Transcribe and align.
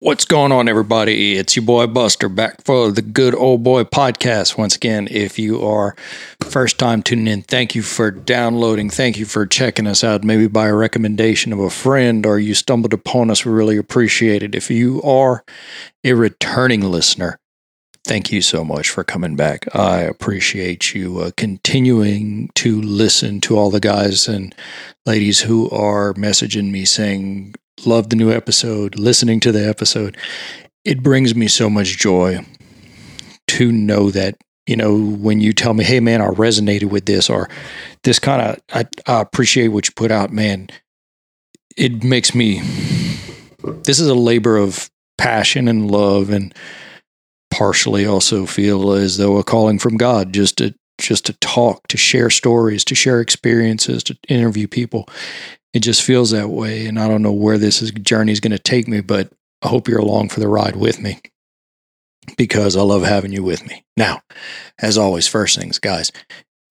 What's 0.00 0.24
going 0.24 0.52
on, 0.52 0.68
everybody? 0.68 1.34
It's 1.34 1.56
your 1.56 1.64
boy 1.64 1.88
Buster 1.88 2.28
back 2.28 2.62
for 2.62 2.92
the 2.92 3.02
Good 3.02 3.34
Old 3.34 3.64
Boy 3.64 3.82
podcast. 3.82 4.56
Once 4.56 4.76
again, 4.76 5.08
if 5.10 5.40
you 5.40 5.66
are 5.66 5.96
first 6.40 6.78
time 6.78 7.02
tuning 7.02 7.26
in, 7.26 7.42
thank 7.42 7.74
you 7.74 7.82
for 7.82 8.12
downloading. 8.12 8.90
Thank 8.90 9.16
you 9.16 9.24
for 9.24 9.44
checking 9.44 9.88
us 9.88 10.04
out, 10.04 10.22
maybe 10.22 10.46
by 10.46 10.68
a 10.68 10.74
recommendation 10.76 11.52
of 11.52 11.58
a 11.58 11.68
friend 11.68 12.24
or 12.24 12.38
you 12.38 12.54
stumbled 12.54 12.94
upon 12.94 13.28
us. 13.28 13.44
We 13.44 13.50
really 13.50 13.76
appreciate 13.76 14.44
it. 14.44 14.54
If 14.54 14.70
you 14.70 15.02
are 15.02 15.44
a 16.04 16.12
returning 16.12 16.82
listener, 16.82 17.40
thank 18.04 18.30
you 18.30 18.40
so 18.40 18.64
much 18.64 18.90
for 18.90 19.02
coming 19.02 19.34
back. 19.34 19.66
I 19.74 20.02
appreciate 20.02 20.94
you 20.94 21.18
uh, 21.18 21.32
continuing 21.36 22.50
to 22.54 22.80
listen 22.80 23.40
to 23.40 23.58
all 23.58 23.72
the 23.72 23.80
guys 23.80 24.28
and 24.28 24.54
ladies 25.06 25.40
who 25.40 25.68
are 25.70 26.14
messaging 26.14 26.70
me 26.70 26.84
saying, 26.84 27.56
Love 27.86 28.10
the 28.10 28.16
new 28.16 28.32
episode, 28.32 28.98
listening 28.98 29.40
to 29.40 29.52
the 29.52 29.66
episode. 29.68 30.16
It 30.84 31.02
brings 31.02 31.34
me 31.34 31.48
so 31.48 31.70
much 31.70 31.96
joy 31.98 32.44
to 33.48 33.72
know 33.72 34.10
that, 34.10 34.36
you 34.66 34.76
know, 34.76 34.98
when 34.98 35.40
you 35.40 35.52
tell 35.52 35.74
me, 35.74 35.84
hey, 35.84 36.00
man, 36.00 36.20
I 36.20 36.28
resonated 36.28 36.90
with 36.90 37.06
this, 37.06 37.30
or 37.30 37.48
this 38.04 38.18
kind 38.18 38.42
of, 38.42 38.60
I, 38.72 38.86
I 39.06 39.20
appreciate 39.20 39.68
what 39.68 39.86
you 39.86 39.92
put 39.94 40.10
out, 40.10 40.32
man, 40.32 40.68
it 41.76 42.02
makes 42.02 42.34
me, 42.34 42.60
this 43.84 44.00
is 44.00 44.08
a 44.08 44.14
labor 44.14 44.56
of 44.56 44.90
passion 45.16 45.68
and 45.68 45.90
love 45.90 46.30
and 46.30 46.54
partially 47.50 48.06
also 48.06 48.46
feel 48.46 48.92
as 48.92 49.16
though 49.16 49.38
a 49.38 49.44
calling 49.44 49.78
from 49.78 49.96
God 49.96 50.32
just 50.32 50.58
to 50.58 50.74
just 51.00 51.26
to 51.26 51.32
talk, 51.34 51.86
to 51.88 51.96
share 51.96 52.28
stories, 52.28 52.84
to 52.84 52.94
share 52.94 53.20
experiences, 53.20 54.02
to 54.02 54.18
interview 54.28 54.66
people. 54.66 55.08
It 55.74 55.80
just 55.80 56.02
feels 56.02 56.30
that 56.30 56.48
way. 56.48 56.86
And 56.86 56.98
I 56.98 57.08
don't 57.08 57.22
know 57.22 57.32
where 57.32 57.58
this 57.58 57.82
is, 57.82 57.90
journey 57.90 58.32
is 58.32 58.40
going 58.40 58.52
to 58.52 58.58
take 58.58 58.88
me, 58.88 59.00
but 59.00 59.30
I 59.62 59.68
hope 59.68 59.88
you're 59.88 59.98
along 59.98 60.30
for 60.30 60.40
the 60.40 60.48
ride 60.48 60.76
with 60.76 61.00
me 61.00 61.20
because 62.36 62.76
I 62.76 62.82
love 62.82 63.02
having 63.02 63.32
you 63.32 63.42
with 63.42 63.66
me. 63.66 63.84
Now, 63.96 64.20
as 64.78 64.98
always, 64.98 65.26
first 65.26 65.58
things, 65.58 65.78
guys 65.78 66.12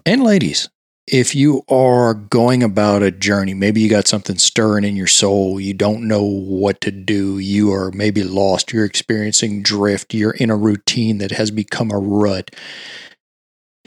and 0.06 0.24
ladies, 0.24 0.70
if 1.08 1.34
you 1.34 1.64
are 1.70 2.14
going 2.14 2.64
about 2.64 3.02
a 3.02 3.12
journey, 3.12 3.54
maybe 3.54 3.80
you 3.80 3.90
got 3.90 4.08
something 4.08 4.38
stirring 4.38 4.84
in 4.84 4.96
your 4.98 5.08
soul, 5.08 5.60
you 5.60 5.74
don't 5.74 6.08
know 6.08 6.24
what 6.24 6.82
to 6.82 6.92
do, 6.92 7.40
you 7.40 7.72
are 7.72 7.92
maybe 7.92 8.24
lost, 8.24 8.74
you're 8.74 8.84
experiencing 8.84 9.64
drift, 9.64 10.14
you're 10.14 10.32
in 10.32 10.50
a 10.50 10.58
routine 10.58 11.20
that 11.20 11.32
has 11.32 11.50
become 11.50 11.92
a 11.92 11.98
rut, 11.98 12.54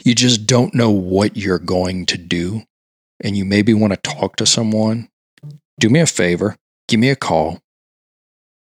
you 0.03 0.15
just 0.15 0.47
don't 0.47 0.73
know 0.73 0.89
what 0.89 1.37
you're 1.37 1.59
going 1.59 2.07
to 2.07 2.17
do 2.17 2.63
and 3.23 3.37
you 3.37 3.45
maybe 3.45 3.73
want 3.73 3.93
to 3.93 3.99
talk 4.09 4.35
to 4.37 4.45
someone, 4.45 5.09
do 5.79 5.89
me 5.89 5.99
a 5.99 6.07
favor, 6.07 6.55
give 6.87 6.99
me 6.99 7.09
a 7.09 7.15
call, 7.15 7.59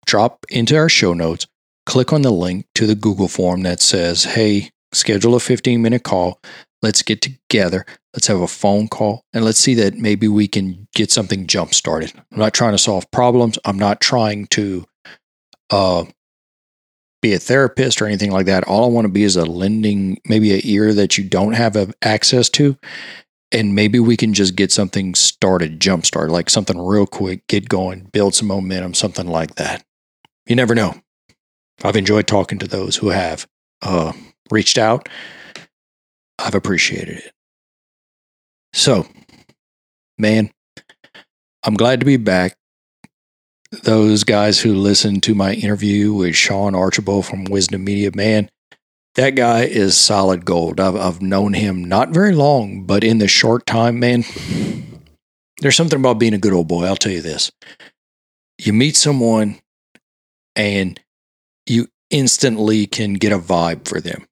drop 0.06 0.44
into 0.48 0.76
our 0.76 0.88
show 0.88 1.14
notes, 1.14 1.46
click 1.86 2.12
on 2.12 2.22
the 2.22 2.30
link 2.30 2.66
to 2.74 2.86
the 2.86 2.94
Google 2.94 3.28
form 3.28 3.62
that 3.62 3.80
says, 3.80 4.24
hey, 4.24 4.70
schedule 4.92 5.34
a 5.34 5.40
15 5.40 5.80
minute 5.80 6.02
call. 6.02 6.40
Let's 6.82 7.02
get 7.02 7.20
together. 7.20 7.84
Let's 8.14 8.26
have 8.26 8.40
a 8.40 8.48
phone 8.48 8.88
call 8.88 9.22
and 9.32 9.44
let's 9.44 9.58
see 9.58 9.74
that 9.74 9.94
maybe 9.94 10.28
we 10.28 10.48
can 10.48 10.88
get 10.94 11.10
something 11.10 11.46
jump 11.46 11.74
started. 11.74 12.12
I'm 12.32 12.38
not 12.38 12.54
trying 12.54 12.72
to 12.72 12.78
solve 12.78 13.10
problems. 13.10 13.58
I'm 13.64 13.78
not 13.78 14.00
trying 14.00 14.46
to 14.48 14.84
uh, 15.70 16.04
be 17.22 17.34
a 17.34 17.38
therapist 17.38 18.00
or 18.00 18.06
anything 18.06 18.30
like 18.30 18.46
that. 18.46 18.64
All 18.64 18.84
I 18.84 18.88
want 18.88 19.04
to 19.04 19.12
be 19.12 19.24
is 19.24 19.36
a 19.36 19.44
lending, 19.44 20.20
maybe 20.26 20.54
an 20.54 20.60
ear 20.64 20.94
that 20.94 21.18
you 21.18 21.24
don't 21.24 21.52
have 21.52 21.94
access 22.02 22.48
to 22.50 22.76
and 23.52 23.74
maybe 23.74 23.98
we 23.98 24.16
can 24.16 24.32
just 24.32 24.54
get 24.54 24.70
something 24.70 25.14
started, 25.14 25.80
jump 25.80 26.06
start, 26.06 26.30
like 26.30 26.48
something 26.48 26.78
real 26.78 27.06
quick, 27.06 27.46
get 27.48 27.68
going, 27.68 28.08
build 28.12 28.34
some 28.34 28.48
momentum, 28.48 28.94
something 28.94 29.26
like 29.26 29.56
that. 29.56 29.84
You 30.46 30.56
never 30.56 30.74
know. 30.74 30.94
I've 31.82 31.96
enjoyed 31.96 32.26
talking 32.26 32.58
to 32.58 32.68
those 32.68 32.96
who 32.96 33.08
have 33.08 33.46
uh, 33.82 34.12
reached 34.50 34.78
out. 34.78 35.08
I've 36.38 36.54
appreciated 36.54 37.18
it. 37.18 37.32
So, 38.72 39.06
man, 40.18 40.50
I'm 41.64 41.74
glad 41.74 42.00
to 42.00 42.06
be 42.06 42.16
back. 42.16 42.56
Those 43.83 44.24
guys 44.24 44.60
who 44.60 44.74
listened 44.74 45.22
to 45.24 45.34
my 45.34 45.55
interview 45.55 46.12
with 46.12 46.34
Sean 46.34 46.74
Archibald 46.74 47.27
from 47.27 47.44
Wisdom 47.44 47.84
Media, 47.84 48.10
man, 48.14 48.50
that 49.14 49.30
guy 49.30 49.64
is 49.64 49.96
solid 49.96 50.44
gold. 50.44 50.80
I've, 50.80 50.96
I've 50.96 51.22
known 51.22 51.52
him 51.52 51.84
not 51.84 52.10
very 52.10 52.32
long, 52.32 52.84
but 52.84 53.04
in 53.04 53.18
the 53.18 53.28
short 53.28 53.66
time, 53.66 53.98
man, 53.98 54.24
there's 55.60 55.76
something 55.76 55.98
about 55.98 56.18
being 56.18 56.34
a 56.34 56.38
good 56.38 56.52
old 56.52 56.68
boy. 56.68 56.84
I'll 56.84 56.96
tell 56.96 57.12
you 57.12 57.22
this. 57.22 57.50
You 58.58 58.72
meet 58.72 58.96
someone 58.96 59.58
and 60.54 61.00
you 61.66 61.88
instantly 62.10 62.86
can 62.86 63.14
get 63.14 63.32
a 63.32 63.38
vibe 63.38 63.86
for 63.86 64.00
them 64.00 64.26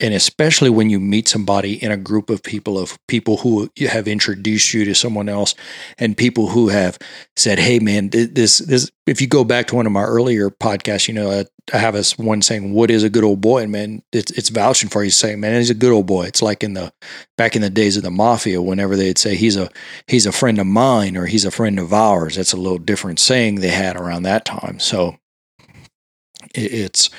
and 0.00 0.14
especially 0.14 0.70
when 0.70 0.90
you 0.90 1.00
meet 1.00 1.28
somebody 1.28 1.82
in 1.82 1.90
a 1.90 1.96
group 1.96 2.30
of 2.30 2.42
people 2.42 2.78
of 2.78 2.98
people 3.08 3.38
who 3.38 3.68
have 3.88 4.06
introduced 4.06 4.72
you 4.72 4.84
to 4.84 4.94
someone 4.94 5.28
else 5.28 5.54
and 5.98 6.16
people 6.16 6.48
who 6.48 6.68
have 6.68 6.98
said 7.36 7.58
hey 7.58 7.78
man 7.78 8.08
this 8.10 8.58
this 8.58 8.90
if 9.06 9.20
you 9.20 9.26
go 9.26 9.44
back 9.44 9.66
to 9.66 9.74
one 9.74 9.86
of 9.86 9.92
my 9.92 10.02
earlier 10.02 10.50
podcasts 10.50 11.08
you 11.08 11.14
know 11.14 11.30
i 11.30 11.44
have 11.76 11.94
this 11.94 12.16
one 12.16 12.40
saying 12.40 12.72
what 12.72 12.90
is 12.90 13.02
a 13.02 13.10
good 13.10 13.24
old 13.24 13.40
boy? 13.40 13.62
And 13.62 13.72
man 13.72 14.02
it's, 14.12 14.30
it's 14.32 14.48
vouching 14.48 14.88
for 14.88 15.04
you 15.04 15.10
saying 15.10 15.40
man 15.40 15.56
he's 15.56 15.70
a 15.70 15.74
good 15.74 15.92
old 15.92 16.06
boy. 16.06 16.24
It's 16.24 16.42
like 16.42 16.62
in 16.62 16.74
the 16.74 16.92
back 17.36 17.56
in 17.56 17.62
the 17.62 17.70
days 17.70 17.96
of 17.96 18.02
the 18.02 18.10
mafia 18.10 18.62
whenever 18.62 18.96
they'd 18.96 19.18
say 19.18 19.34
he's 19.36 19.56
a 19.56 19.70
he's 20.06 20.26
a 20.26 20.32
friend 20.32 20.58
of 20.58 20.66
mine 20.66 21.16
or 21.16 21.26
he's 21.26 21.44
a 21.44 21.50
friend 21.50 21.78
of 21.78 21.92
ours 21.92 22.36
that's 22.36 22.52
a 22.52 22.56
little 22.56 22.78
different 22.78 23.20
saying 23.20 23.56
they 23.56 23.68
had 23.68 23.96
around 23.96 24.22
that 24.22 24.44
time. 24.44 24.78
So 24.78 25.18
it's 26.54 27.10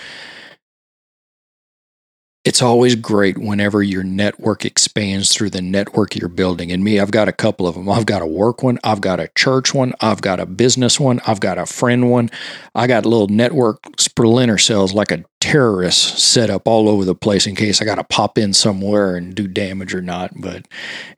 it's 2.46 2.62
always 2.62 2.96
great 2.96 3.38
whenever 3.38 3.84
your 3.84 4.04
network 4.04 4.64
expands 4.64 5.34
through 5.34 5.50
the 5.50 5.62
network 5.62 6.16
you're 6.16 6.30
building. 6.30 6.72
And 6.72 6.82
me, 6.82 6.98
I've 7.00 7.12
got 7.12 7.28
a 7.28 7.34
couple 7.34 7.68
of 7.68 7.76
them. 7.76 7.90
I've 7.90 8.06
got 8.06 8.22
a 8.22 8.26
work 8.26 8.64
one, 8.64 8.80
I've 8.82 9.02
got 9.02 9.20
a 9.20 9.30
church 9.36 9.74
one, 9.74 9.94
I've 10.00 10.22
got 10.22 10.40
a 10.40 10.46
business 10.46 11.00
one, 11.00 11.20
I've 11.28 11.42
got 11.42 11.58
a 11.58 11.66
friend 11.66 12.10
one. 12.10 12.30
I 12.74 12.88
got 12.88 13.06
little 13.06 13.28
network 13.28 13.80
splinter 14.00 14.58
cells 14.58 14.94
like 14.94 15.12
a 15.12 15.26
terrorist 15.42 16.18
set 16.20 16.50
up 16.50 16.66
all 16.66 16.88
over 16.88 17.04
the 17.04 17.14
place 17.14 17.46
in 17.46 17.56
case 17.56 17.82
I 17.82 17.86
got 17.86 17.96
to 17.96 18.06
pop 18.06 18.38
in 18.38 18.54
somewhere 18.54 19.18
and 19.18 19.36
do 19.36 19.46
damage 19.46 19.94
or 19.94 20.02
not. 20.02 20.32
But, 20.38 20.66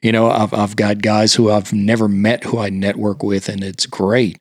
you 0.01 0.11
know, 0.11 0.29
I've, 0.29 0.53
I've 0.55 0.75
got 0.75 1.03
guys 1.03 1.35
who 1.35 1.51
I've 1.51 1.71
never 1.71 2.07
met 2.07 2.45
who 2.45 2.57
I 2.57 2.69
network 2.69 3.21
with, 3.21 3.47
and 3.47 3.63
it's 3.63 3.85
great. 3.85 4.39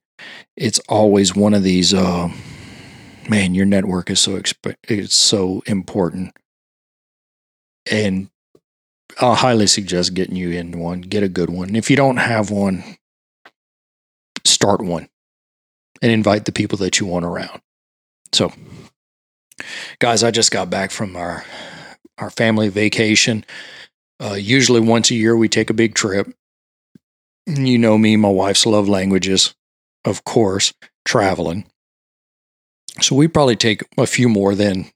It's 0.56 0.78
always 0.88 1.36
one 1.36 1.52
of 1.52 1.62
these, 1.62 1.92
uh, 1.92 2.30
man, 3.28 3.54
your 3.54 3.66
network 3.66 4.10
is 4.10 4.20
so, 4.20 4.32
exp- 4.40 4.76
it's 4.88 5.14
so 5.14 5.62
important 5.66 6.32
and 7.90 8.30
I'll 9.20 9.34
highly 9.34 9.66
suggest 9.66 10.14
getting 10.14 10.36
you 10.36 10.50
in 10.50 10.78
one. 10.78 11.02
Get 11.02 11.22
a 11.22 11.28
good 11.28 11.50
one. 11.50 11.76
If 11.76 11.90
you 11.90 11.96
don't 11.96 12.18
have 12.18 12.50
one, 12.50 12.96
start 14.44 14.80
one 14.80 15.08
and 16.02 16.12
invite 16.12 16.44
the 16.44 16.52
people 16.52 16.78
that 16.78 16.98
you 16.98 17.06
want 17.06 17.24
around. 17.24 17.60
So, 18.32 18.52
guys, 19.98 20.22
I 20.22 20.30
just 20.30 20.50
got 20.50 20.70
back 20.70 20.90
from 20.90 21.16
our 21.16 21.44
our 22.18 22.30
family 22.30 22.68
vacation. 22.68 23.44
Uh, 24.22 24.34
usually, 24.34 24.80
once 24.80 25.10
a 25.10 25.14
year, 25.14 25.36
we 25.36 25.48
take 25.48 25.70
a 25.70 25.74
big 25.74 25.94
trip. 25.94 26.32
You 27.46 27.78
know 27.78 27.98
me, 27.98 28.16
my 28.16 28.28
wife's 28.28 28.66
love 28.66 28.88
languages, 28.88 29.54
of 30.04 30.24
course, 30.24 30.72
traveling. 31.04 31.64
So 33.00 33.16
we 33.16 33.28
probably 33.28 33.56
take 33.56 33.82
a 33.96 34.06
few 34.06 34.28
more 34.28 34.54
than 34.54 34.90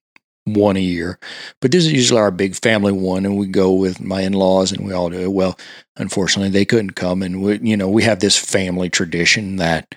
one 0.45 0.77
a 0.77 0.81
year. 0.81 1.19
But 1.61 1.73
this 1.73 1.87
is 1.87 1.93
usually 1.93 2.21
our 2.21 2.31
big 2.31 2.55
family 2.55 2.93
one, 2.93 3.25
and 3.25 3.37
we 3.37 3.47
go 3.47 3.73
with 3.73 4.01
my 4.01 4.23
in 4.23 4.33
laws 4.33 4.73
and 4.73 4.87
we 4.87 4.93
all 4.93 5.11
do 5.11 5.21
it. 5.21 5.33
Well, 5.33 5.59
unfortunately, 5.97 6.51
they 6.51 6.65
couldn't 6.65 6.93
come, 6.93 7.23
and 7.23 7.43
we, 7.43 7.59
you 7.61 7.77
know, 7.77 7.89
we 7.89 8.03
have 8.03 8.21
this 8.21 8.39
family 8.39 8.91
tradition 8.91 9.57
that 9.57 9.95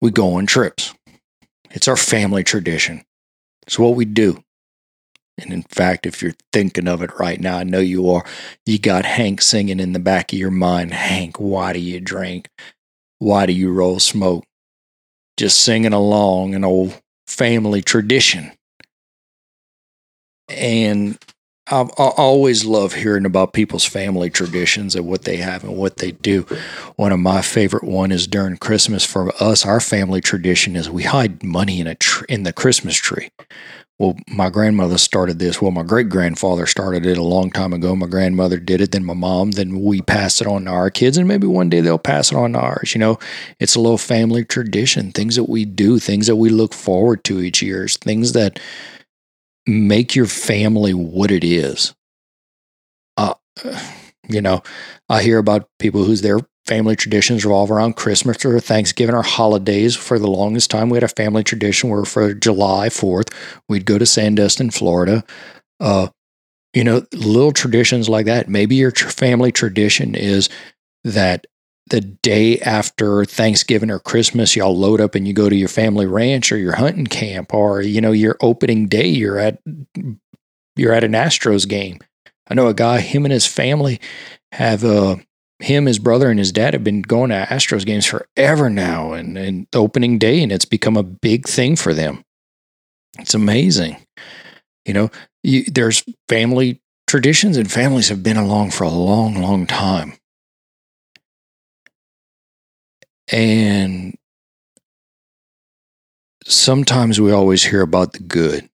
we 0.00 0.10
go 0.10 0.34
on 0.34 0.46
trips. 0.46 0.94
It's 1.70 1.88
our 1.88 1.96
family 1.96 2.44
tradition. 2.44 3.02
It's 3.66 3.78
what 3.78 3.96
we 3.96 4.04
do. 4.04 4.42
And 5.40 5.52
in 5.52 5.62
fact, 5.62 6.06
if 6.06 6.20
you're 6.22 6.34
thinking 6.52 6.88
of 6.88 7.02
it 7.02 7.18
right 7.18 7.40
now, 7.40 7.58
I 7.58 7.64
know 7.64 7.78
you 7.78 8.10
are, 8.10 8.24
you 8.66 8.78
got 8.78 9.04
Hank 9.04 9.40
singing 9.40 9.78
in 9.78 9.92
the 9.92 10.00
back 10.00 10.32
of 10.32 10.38
your 10.38 10.50
mind 10.50 10.92
Hank, 10.92 11.38
why 11.38 11.72
do 11.72 11.78
you 11.78 12.00
drink? 12.00 12.48
Why 13.20 13.46
do 13.46 13.52
you 13.52 13.72
roll 13.72 14.00
smoke? 14.00 14.44
Just 15.36 15.62
singing 15.62 15.92
along 15.92 16.54
an 16.54 16.64
old 16.64 17.00
family 17.28 17.82
tradition. 17.82 18.52
And 20.48 21.18
I, 21.70 21.86
always 21.98 22.64
love 22.64 22.94
hearing 22.94 23.26
about 23.26 23.52
people's 23.52 23.84
family 23.84 24.30
traditions 24.30 24.96
and 24.96 25.06
what 25.06 25.24
they 25.24 25.36
have 25.36 25.64
and 25.64 25.76
what 25.76 25.98
they 25.98 26.12
do. 26.12 26.46
One 26.96 27.12
of 27.12 27.18
my 27.20 27.42
favorite 27.42 27.84
one 27.84 28.10
is 28.10 28.26
during 28.26 28.56
Christmas. 28.56 29.04
For 29.04 29.30
us, 29.42 29.66
our 29.66 29.80
family 29.80 30.20
tradition 30.20 30.76
is 30.76 30.88
we 30.88 31.02
hide 31.02 31.42
money 31.42 31.80
in 31.80 31.86
a 31.86 31.94
tr- 31.94 32.24
in 32.26 32.44
the 32.44 32.52
Christmas 32.52 32.96
tree. 32.96 33.30
well, 33.98 34.16
my 34.28 34.48
grandmother 34.48 34.96
started 34.96 35.38
this. 35.40 35.60
Well, 35.60 35.72
my 35.72 35.82
great 35.82 36.08
grandfather 36.08 36.66
started 36.66 37.04
it 37.04 37.18
a 37.18 37.22
long 37.22 37.50
time 37.50 37.72
ago. 37.72 37.96
My 37.96 38.06
grandmother 38.06 38.58
did 38.58 38.80
it, 38.80 38.92
then 38.92 39.04
my 39.04 39.14
mom, 39.14 39.52
then 39.52 39.82
we 39.82 40.00
passed 40.02 40.40
it 40.40 40.46
on 40.46 40.64
to 40.64 40.70
our 40.70 40.90
kids, 40.90 41.18
and 41.18 41.26
maybe 41.28 41.48
one 41.48 41.68
day 41.68 41.80
they'll 41.80 41.98
pass 41.98 42.30
it 42.30 42.36
on 42.36 42.52
to 42.52 42.60
ours. 42.60 42.94
You 42.94 43.00
know, 43.00 43.18
it's 43.58 43.74
a 43.74 43.80
little 43.80 43.98
family 43.98 44.44
tradition, 44.44 45.12
things 45.12 45.34
that 45.36 45.48
we 45.48 45.64
do, 45.64 45.98
things 45.98 46.28
that 46.28 46.36
we 46.36 46.48
look 46.48 46.72
forward 46.72 47.24
to 47.24 47.40
each 47.40 47.60
year, 47.60 47.88
things 47.88 48.32
that 48.32 48.60
make 49.68 50.16
your 50.16 50.26
family 50.26 50.94
what 50.94 51.30
it 51.30 51.44
is. 51.44 51.94
Uh, 53.16 53.34
you 54.28 54.40
know, 54.40 54.62
I 55.08 55.22
hear 55.22 55.38
about 55.38 55.68
people 55.78 56.04
whose 56.04 56.22
their 56.22 56.40
family 56.66 56.96
traditions 56.96 57.44
revolve 57.44 57.70
around 57.70 57.96
Christmas 57.96 58.44
or 58.44 58.60
Thanksgiving 58.60 59.14
or 59.14 59.22
holidays. 59.22 59.96
For 59.96 60.18
the 60.18 60.30
longest 60.30 60.70
time, 60.70 60.90
we 60.90 60.96
had 60.96 61.02
a 61.02 61.08
family 61.08 61.42
tradition 61.42 61.90
where 61.90 62.04
for 62.04 62.34
July 62.34 62.88
4th, 62.88 63.32
we'd 63.68 63.86
go 63.86 63.98
to 63.98 64.04
Sandestin, 64.04 64.72
Florida. 64.72 65.24
Uh, 65.80 66.08
you 66.74 66.84
know, 66.84 67.02
little 67.14 67.52
traditions 67.52 68.08
like 68.08 68.26
that. 68.26 68.48
Maybe 68.48 68.76
your 68.76 68.90
tr- 68.90 69.08
family 69.08 69.50
tradition 69.50 70.14
is 70.14 70.48
that 71.04 71.46
the 71.90 72.00
day 72.00 72.58
after 72.60 73.24
Thanksgiving 73.24 73.90
or 73.90 73.98
Christmas, 73.98 74.56
y'all 74.56 74.76
load 74.76 75.00
up 75.00 75.14
and 75.14 75.26
you 75.26 75.34
go 75.34 75.48
to 75.48 75.56
your 75.56 75.68
family 75.68 76.06
ranch 76.06 76.52
or 76.52 76.56
your 76.56 76.76
hunting 76.76 77.06
camp, 77.06 77.54
or 77.54 77.82
you 77.82 78.00
know, 78.00 78.12
your 78.12 78.36
opening 78.40 78.86
day, 78.86 79.06
you're 79.06 79.38
at 79.38 79.60
you're 80.76 80.92
at 80.92 81.04
an 81.04 81.12
Astros 81.12 81.66
game. 81.68 81.98
I 82.48 82.54
know 82.54 82.68
a 82.68 82.74
guy, 82.74 83.00
him 83.00 83.24
and 83.24 83.32
his 83.32 83.46
family 83.46 84.00
have 84.52 84.84
uh, 84.84 85.16
him, 85.58 85.86
his 85.86 85.98
brother, 85.98 86.30
and 86.30 86.38
his 86.38 86.52
dad 86.52 86.74
have 86.74 86.84
been 86.84 87.02
going 87.02 87.30
to 87.30 87.46
Astros 87.50 87.84
games 87.84 88.06
forever 88.06 88.70
now, 88.70 89.12
and 89.12 89.36
and 89.36 89.66
opening 89.74 90.18
day, 90.18 90.42
and 90.42 90.52
it's 90.52 90.64
become 90.64 90.96
a 90.96 91.02
big 91.02 91.46
thing 91.46 91.76
for 91.76 91.92
them. 91.92 92.24
It's 93.18 93.34
amazing, 93.34 93.96
you 94.84 94.94
know. 94.94 95.10
You, 95.42 95.64
there's 95.64 96.04
family 96.28 96.80
traditions, 97.06 97.56
and 97.56 97.70
families 97.70 98.08
have 98.08 98.22
been 98.22 98.36
along 98.36 98.70
for 98.70 98.84
a 98.84 98.90
long, 98.90 99.40
long 99.40 99.66
time, 99.66 100.14
and 103.30 104.16
sometimes 106.44 107.20
we 107.20 107.32
always 107.32 107.64
hear 107.64 107.82
about 107.82 108.12
the 108.12 108.20
good, 108.20 108.68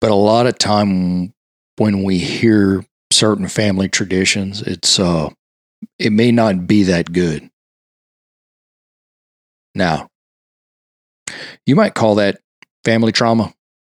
but 0.00 0.10
a 0.10 0.14
lot 0.14 0.46
of 0.46 0.58
time 0.58 1.32
when 1.76 2.02
we 2.02 2.18
hear 2.18 2.84
certain 3.10 3.48
family 3.48 3.88
traditions, 3.88 4.62
it's 4.62 4.98
uh 4.98 5.30
it 5.98 6.12
may 6.12 6.30
not 6.30 6.66
be 6.66 6.84
that 6.84 7.12
good. 7.12 7.48
Now, 9.74 10.08
you 11.66 11.74
might 11.76 11.94
call 11.94 12.16
that 12.16 12.40
family 12.84 13.12
trauma, 13.12 13.54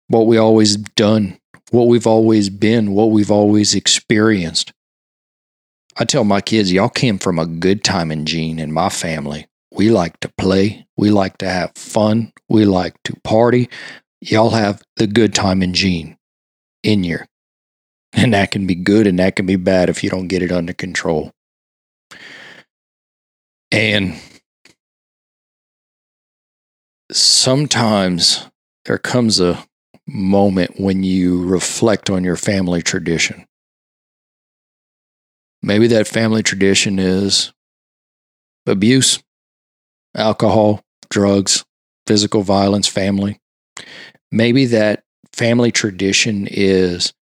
what 0.08 0.26
we 0.26 0.36
always 0.38 0.76
done, 0.76 1.38
what 1.70 1.88
we've 1.88 2.06
always 2.06 2.48
been, 2.48 2.92
what 2.92 3.10
we've 3.10 3.30
always 3.30 3.74
experienced. 3.74 4.72
I 5.96 6.04
tell 6.04 6.24
my 6.24 6.40
kids, 6.40 6.72
y'all 6.72 6.88
came 6.88 7.18
from 7.18 7.38
a 7.38 7.46
good 7.46 7.84
time 7.84 8.10
in 8.10 8.26
gene 8.26 8.58
in 8.58 8.72
my 8.72 8.88
family. 8.88 9.46
We 9.72 9.90
like 9.90 10.18
to 10.20 10.28
play, 10.36 10.86
we 10.96 11.10
like 11.10 11.38
to 11.38 11.48
have 11.48 11.72
fun, 11.76 12.32
we 12.48 12.64
like 12.64 13.00
to 13.04 13.14
party. 13.22 13.68
Y'all 14.20 14.50
have 14.50 14.82
the 14.96 15.06
good 15.06 15.34
time 15.34 15.62
in 15.62 15.74
gene 15.74 16.16
in 16.82 17.04
your 17.04 17.26
and 18.12 18.34
that 18.34 18.50
can 18.50 18.66
be 18.66 18.74
good 18.74 19.06
and 19.06 19.18
that 19.18 19.36
can 19.36 19.46
be 19.46 19.56
bad 19.56 19.88
if 19.88 20.02
you 20.02 20.10
don't 20.10 20.28
get 20.28 20.42
it 20.42 20.52
under 20.52 20.72
control. 20.72 21.32
And 23.70 24.14
sometimes 27.10 28.48
there 28.84 28.98
comes 28.98 29.40
a 29.40 29.64
moment 30.06 30.78
when 30.78 31.02
you 31.02 31.44
reflect 31.44 32.10
on 32.10 32.22
your 32.22 32.36
family 32.36 32.82
tradition. 32.82 33.46
Maybe 35.64 35.86
that 35.86 36.06
family 36.06 36.42
tradition 36.42 36.98
is 36.98 37.50
abuse, 38.66 39.22
alcohol, 40.14 40.82
drugs, 41.08 41.64
physical 42.06 42.42
violence, 42.42 42.86
family. 42.86 43.40
Maybe 44.30 44.66
that 44.66 45.04
family 45.32 45.72
tradition 45.72 46.46
is 46.50 47.14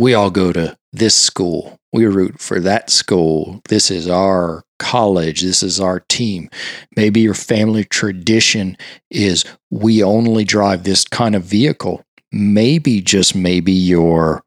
we 0.00 0.14
all 0.14 0.32
go 0.32 0.52
to 0.52 0.76
this 0.92 1.14
school. 1.14 1.78
We 1.92 2.06
root 2.06 2.40
for 2.40 2.58
that 2.58 2.90
school. 2.90 3.60
This 3.68 3.88
is 3.88 4.08
our 4.08 4.64
college. 4.80 5.42
This 5.42 5.62
is 5.62 5.78
our 5.78 6.00
team. 6.00 6.50
Maybe 6.96 7.20
your 7.20 7.34
family 7.34 7.84
tradition 7.84 8.76
is 9.12 9.44
we 9.70 10.02
only 10.02 10.42
drive 10.42 10.82
this 10.82 11.04
kind 11.04 11.36
of 11.36 11.44
vehicle. 11.44 12.02
Maybe, 12.32 13.00
just 13.00 13.36
maybe, 13.36 13.70
your 13.70 14.43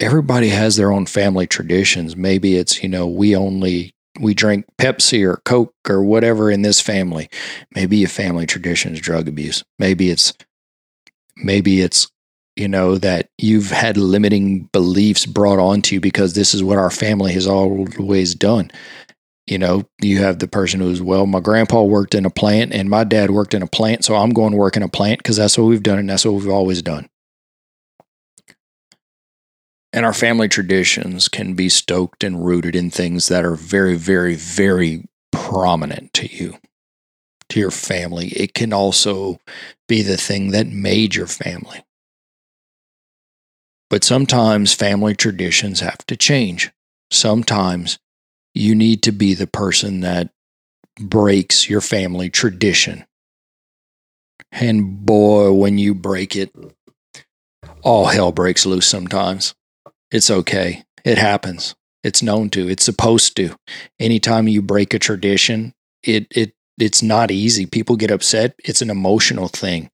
everybody 0.00 0.48
has 0.48 0.76
their 0.76 0.92
own 0.92 1.06
family 1.06 1.46
traditions. 1.46 2.16
Maybe 2.16 2.56
it's, 2.56 2.82
you 2.82 2.88
know, 2.88 3.06
we 3.06 3.34
only 3.36 3.94
we 4.18 4.32
drink 4.32 4.64
Pepsi 4.78 5.26
or 5.26 5.42
Coke 5.44 5.74
or 5.88 6.02
whatever 6.02 6.50
in 6.50 6.62
this 6.62 6.80
family. 6.80 7.28
Maybe 7.74 8.02
a 8.02 8.08
family 8.08 8.46
tradition 8.46 8.94
is 8.94 9.00
drug 9.00 9.28
abuse. 9.28 9.62
Maybe 9.78 10.10
it's 10.10 10.32
maybe 11.36 11.82
it's 11.82 12.10
you 12.56 12.68
know, 12.68 12.96
that 12.98 13.28
you've 13.38 13.70
had 13.70 13.96
limiting 13.98 14.64
beliefs 14.72 15.26
brought 15.26 15.58
onto 15.58 15.96
you 15.96 16.00
because 16.00 16.32
this 16.32 16.54
is 16.54 16.62
what 16.64 16.78
our 16.78 16.90
family 16.90 17.32
has 17.32 17.46
always 17.46 18.34
done. 18.34 18.70
You 19.46 19.58
know, 19.58 19.84
you 20.00 20.18
have 20.18 20.40
the 20.40 20.48
person 20.48 20.80
who's, 20.80 21.00
well, 21.00 21.26
my 21.26 21.38
grandpa 21.38 21.82
worked 21.82 22.14
in 22.14 22.24
a 22.24 22.30
plant 22.30 22.72
and 22.72 22.90
my 22.90 23.04
dad 23.04 23.30
worked 23.30 23.54
in 23.54 23.62
a 23.62 23.66
plant, 23.66 24.04
so 24.04 24.16
I'm 24.16 24.30
going 24.30 24.52
to 24.52 24.56
work 24.56 24.76
in 24.76 24.82
a 24.82 24.88
plant 24.88 25.18
because 25.18 25.36
that's 25.36 25.56
what 25.56 25.66
we've 25.66 25.82
done 25.82 25.98
and 25.98 26.10
that's 26.10 26.24
what 26.24 26.34
we've 26.34 26.48
always 26.48 26.82
done. 26.82 27.08
And 29.96 30.04
our 30.04 30.12
family 30.12 30.46
traditions 30.46 31.26
can 31.26 31.54
be 31.54 31.70
stoked 31.70 32.22
and 32.22 32.44
rooted 32.44 32.76
in 32.76 32.90
things 32.90 33.28
that 33.28 33.46
are 33.46 33.56
very, 33.56 33.96
very, 33.96 34.34
very 34.34 35.08
prominent 35.32 36.12
to 36.12 36.26
you, 36.26 36.58
to 37.48 37.58
your 37.58 37.70
family. 37.70 38.28
It 38.28 38.52
can 38.52 38.74
also 38.74 39.40
be 39.88 40.02
the 40.02 40.18
thing 40.18 40.50
that 40.50 40.66
made 40.66 41.14
your 41.14 41.26
family. 41.26 41.82
But 43.88 44.04
sometimes 44.04 44.74
family 44.74 45.14
traditions 45.14 45.80
have 45.80 46.04
to 46.08 46.16
change. 46.16 46.70
Sometimes 47.10 47.98
you 48.52 48.74
need 48.74 49.02
to 49.04 49.12
be 49.12 49.32
the 49.32 49.46
person 49.46 50.00
that 50.00 50.28
breaks 51.00 51.70
your 51.70 51.80
family 51.80 52.28
tradition. 52.28 53.06
And 54.52 55.06
boy, 55.06 55.52
when 55.52 55.78
you 55.78 55.94
break 55.94 56.36
it, 56.36 56.54
all 57.80 58.04
hell 58.04 58.30
breaks 58.30 58.66
loose 58.66 58.86
sometimes. 58.86 59.54
It's 60.10 60.30
okay. 60.30 60.84
It 61.04 61.18
happens. 61.18 61.74
It's 62.02 62.22
known 62.22 62.50
to. 62.50 62.68
It's 62.68 62.84
supposed 62.84 63.36
to. 63.36 63.56
Anytime 63.98 64.48
you 64.48 64.62
break 64.62 64.94
a 64.94 64.98
tradition, 64.98 65.74
it 66.02 66.26
it 66.30 66.54
it's 66.78 67.02
not 67.02 67.30
easy. 67.30 67.66
People 67.66 67.96
get 67.96 68.10
upset. 68.10 68.54
It's 68.64 68.82
an 68.82 68.90
emotional 68.90 69.48
thing 69.48 69.90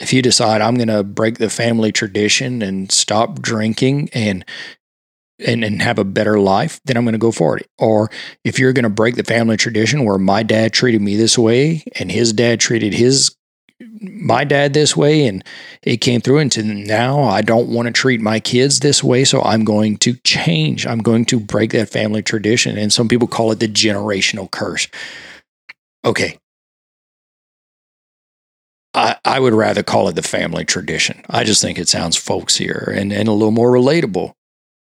if 0.00 0.12
you 0.12 0.22
decide 0.22 0.60
I'm 0.60 0.76
going 0.76 0.88
to 0.88 1.02
break 1.04 1.38
the 1.38 1.50
family 1.50 1.92
tradition 1.92 2.62
and 2.62 2.90
stop 2.90 3.40
drinking 3.40 4.10
and 4.12 4.44
and, 5.44 5.64
and 5.64 5.82
have 5.82 5.98
a 5.98 6.04
better 6.04 6.38
life, 6.38 6.80
then 6.84 6.96
I'm 6.96 7.04
going 7.04 7.14
to 7.14 7.18
go 7.18 7.32
for 7.32 7.56
it. 7.56 7.66
Or 7.76 8.08
if 8.44 8.60
you're 8.60 8.72
going 8.72 8.84
to 8.84 8.88
break 8.88 9.16
the 9.16 9.24
family 9.24 9.56
tradition 9.56 10.04
where 10.04 10.16
my 10.16 10.44
dad 10.44 10.72
treated 10.72 11.02
me 11.02 11.16
this 11.16 11.36
way 11.36 11.82
and 11.98 12.10
his 12.10 12.32
dad 12.32 12.60
treated 12.60 12.94
his 12.94 13.34
my 13.80 14.44
dad 14.44 14.72
this 14.72 14.96
way 14.96 15.26
and 15.26 15.44
it 15.82 15.96
came 15.96 16.20
through 16.20 16.38
into 16.38 16.62
now 16.62 17.22
I 17.24 17.42
don't 17.42 17.68
want 17.68 17.86
to 17.86 17.92
treat 17.92 18.20
my 18.20 18.38
kids 18.38 18.80
this 18.80 19.02
way 19.02 19.24
so 19.24 19.42
I'm 19.42 19.64
going 19.64 19.96
to 19.98 20.14
change. 20.24 20.86
I'm 20.86 21.00
going 21.00 21.24
to 21.26 21.40
break 21.40 21.72
that 21.72 21.90
family 21.90 22.22
tradition 22.22 22.78
and 22.78 22.92
some 22.92 23.08
people 23.08 23.28
call 23.28 23.50
it 23.52 23.60
the 23.60 23.68
generational 23.68 24.50
curse. 24.50 24.86
Okay, 26.04 26.38
I, 28.94 29.16
I 29.24 29.40
would 29.40 29.54
rather 29.54 29.82
call 29.82 30.08
it 30.08 30.14
the 30.14 30.22
family 30.22 30.64
tradition. 30.64 31.22
I 31.28 31.44
just 31.44 31.60
think 31.60 31.78
it 31.78 31.88
sounds 31.88 32.16
folksier 32.16 32.96
and, 32.96 33.12
and 33.12 33.28
a 33.28 33.32
little 33.32 33.50
more 33.50 33.72
relatable. 33.72 34.32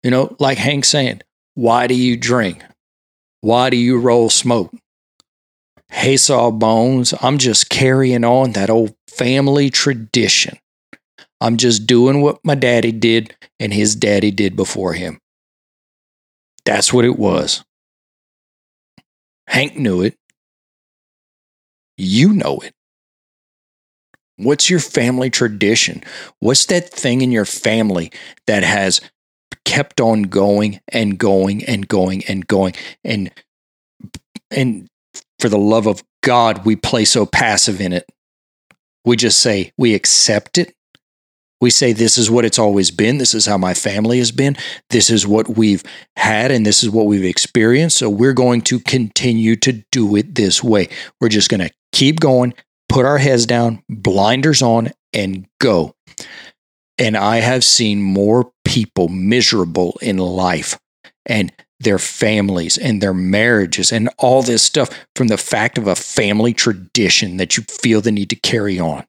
You 0.03 0.11
know, 0.11 0.35
like 0.39 0.57
Hank 0.57 0.87
saying, 0.87 1.21
why 1.55 1.87
do 1.87 1.95
you 1.95 2.17
drink? 2.17 2.65
Why 3.43 3.69
do 3.69 3.77
you 3.77 3.99
roll 3.99 4.31
smoke? 4.31 4.75
Hey, 5.90 6.16
saw 6.16 6.50
bones, 6.50 7.12
I'm 7.20 7.38
just 7.38 7.68
carrying 7.68 8.25
on 8.25 8.52
that 8.52 8.70
old 8.70 8.94
family 9.09 9.70
tradition. 9.70 10.59
I'm 11.40 11.56
just 11.56 11.87
doing 11.87 12.20
what 12.23 12.38
my 12.44 12.54
daddy 12.54 12.92
did 12.92 13.35
and 13.59 13.73
his 13.73 13.97
daddy 13.97 14.30
did 14.30 14.56
before 14.56 14.92
him. 14.92 15.18
That's 16.64 16.92
what 16.92 17.04
it 17.04 17.18
was. 17.18 17.64
Hank 19.47 19.76
knew 19.76 20.02
it. 20.02 20.16
You 21.97 22.32
know 22.32 22.59
it. 22.59 22.73
What's 24.37 24.70
your 24.70 24.80
family 24.80 25.28
tradition? 25.28 26.02
What's 26.38 26.66
that 26.66 26.88
thing 26.88 27.20
in 27.20 27.32
your 27.32 27.44
family 27.44 28.11
that 28.47 28.62
has 28.62 29.00
kept 29.64 30.00
on 30.00 30.23
going 30.23 30.80
and 30.88 31.18
going 31.18 31.64
and 31.64 31.87
going 31.87 32.25
and 32.25 32.47
going 32.47 32.75
and 33.04 33.30
and 34.50 34.88
for 35.40 35.49
the 35.49 35.59
love 35.59 35.87
of 35.87 36.02
God, 36.23 36.64
we 36.64 36.76
play 36.76 37.04
so 37.04 37.26
passive 37.26 37.80
in 37.80 37.92
it. 37.92 38.04
We 39.04 39.16
just 39.16 39.40
say, 39.40 39.73
we 39.78 39.94
accept 39.94 40.59
it. 40.59 40.75
We 41.61 41.70
say, 41.70 41.92
this 41.92 42.16
is 42.16 42.30
what 42.30 42.44
it's 42.44 42.59
always 42.59 42.90
been. 42.90 43.18
This 43.18 43.35
is 43.35 43.47
how 43.47 43.59
my 43.59 43.75
family 43.75 44.18
has 44.18 44.32
been. 44.32 44.56
This 44.88 45.11
is 45.11 45.26
what 45.26 45.56
we've 45.59 45.82
had, 46.16 46.50
and 46.50 46.64
this 46.64 46.82
is 46.82 46.90
what 46.90 47.06
we've 47.06 47.25
experienced. 47.25 47.99
So 47.99 48.09
we're 48.09 48.32
going 48.32 48.62
to 48.62 48.80
continue 48.80 49.56
to 49.56 49.85
do 49.92 50.16
it 50.16 50.35
this 50.35 50.64
way. 50.64 50.88
We're 51.20 51.28
just 51.28 51.50
going 51.50 51.61
to 51.61 51.70
keep 51.92 52.20
going, 52.20 52.54
put 52.88 53.04
our 53.04 53.18
heads 53.18 53.44
down, 53.44 53.82
blinders 53.90 54.62
on, 54.62 54.90
and 55.12 55.47
go. 55.61 55.94
And 56.97 57.16
I 57.16 57.40
have 57.40 57.64
seen 57.64 58.00
more 58.02 58.52
people 58.64 59.09
miserable 59.09 59.99
in 60.00 60.18
life 60.18 60.78
and 61.26 61.52
their 61.81 61.99
families 61.99 62.77
and 62.77 63.01
their 63.01 63.15
marriages 63.15 63.91
and 63.91 64.11
all 64.19 64.43
this 64.43 64.63
stuff 64.63 64.91
from 65.17 65.29
the 65.29 65.39
fact 65.39 65.79
of 65.79 65.87
a 65.87 65.97
family 65.97 66.53
tradition 66.53 67.39
that 67.39 67.57
you 67.57 67.65
feel 67.65 68.01
the 68.01 68.13
need 68.13 68.31
to 68.31 68.37
carry 68.37 68.79
on. 68.79 69.05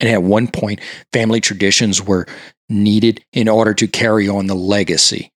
And 0.00 0.10
at 0.10 0.24
one 0.24 0.48
point, 0.48 0.80
family 1.12 1.40
traditions 1.40 2.02
were 2.02 2.26
needed 2.68 3.24
in 3.32 3.48
order 3.48 3.72
to 3.74 3.86
carry 3.86 4.28
on 4.28 4.48
the 4.48 4.54
legacy. 4.54 5.30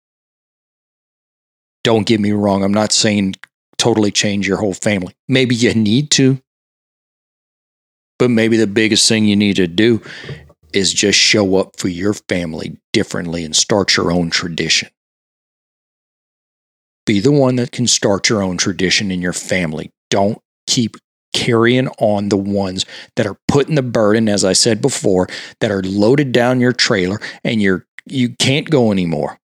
Don't 1.82 2.06
get 2.06 2.18
me 2.18 2.32
wrong, 2.32 2.64
I'm 2.64 2.72
not 2.72 2.92
saying 2.92 3.34
totally 3.76 4.10
change 4.10 4.48
your 4.48 4.56
whole 4.56 4.72
family. 4.72 5.14
Maybe 5.28 5.54
you 5.54 5.74
need 5.74 6.10
to, 6.12 6.40
but 8.18 8.30
maybe 8.30 8.56
the 8.56 8.66
biggest 8.66 9.06
thing 9.06 9.26
you 9.26 9.36
need 9.36 9.56
to 9.56 9.66
do 9.66 10.00
is 10.74 10.92
just 10.92 11.18
show 11.18 11.56
up 11.56 11.76
for 11.78 11.88
your 11.88 12.12
family 12.12 12.76
differently 12.92 13.44
and 13.44 13.54
start 13.54 13.96
your 13.96 14.10
own 14.10 14.28
tradition. 14.28 14.88
Be 17.06 17.20
the 17.20 17.32
one 17.32 17.56
that 17.56 17.72
can 17.72 17.86
start 17.86 18.28
your 18.28 18.42
own 18.42 18.56
tradition 18.56 19.10
in 19.10 19.22
your 19.22 19.32
family. 19.32 19.92
Don't 20.10 20.38
keep 20.66 20.96
carrying 21.34 21.88
on 21.98 22.28
the 22.28 22.36
ones 22.36 22.86
that 23.16 23.26
are 23.26 23.36
putting 23.48 23.74
the 23.74 23.82
burden, 23.82 24.28
as 24.28 24.44
I 24.44 24.52
said 24.52 24.80
before, 24.80 25.28
that 25.60 25.70
are 25.70 25.82
loaded 25.82 26.32
down 26.32 26.60
your 26.60 26.72
trailer 26.72 27.20
and 27.42 27.60
you're 27.60 27.86
you 28.06 28.34
can't 28.38 28.68
go 28.68 28.92
anymore 28.92 29.38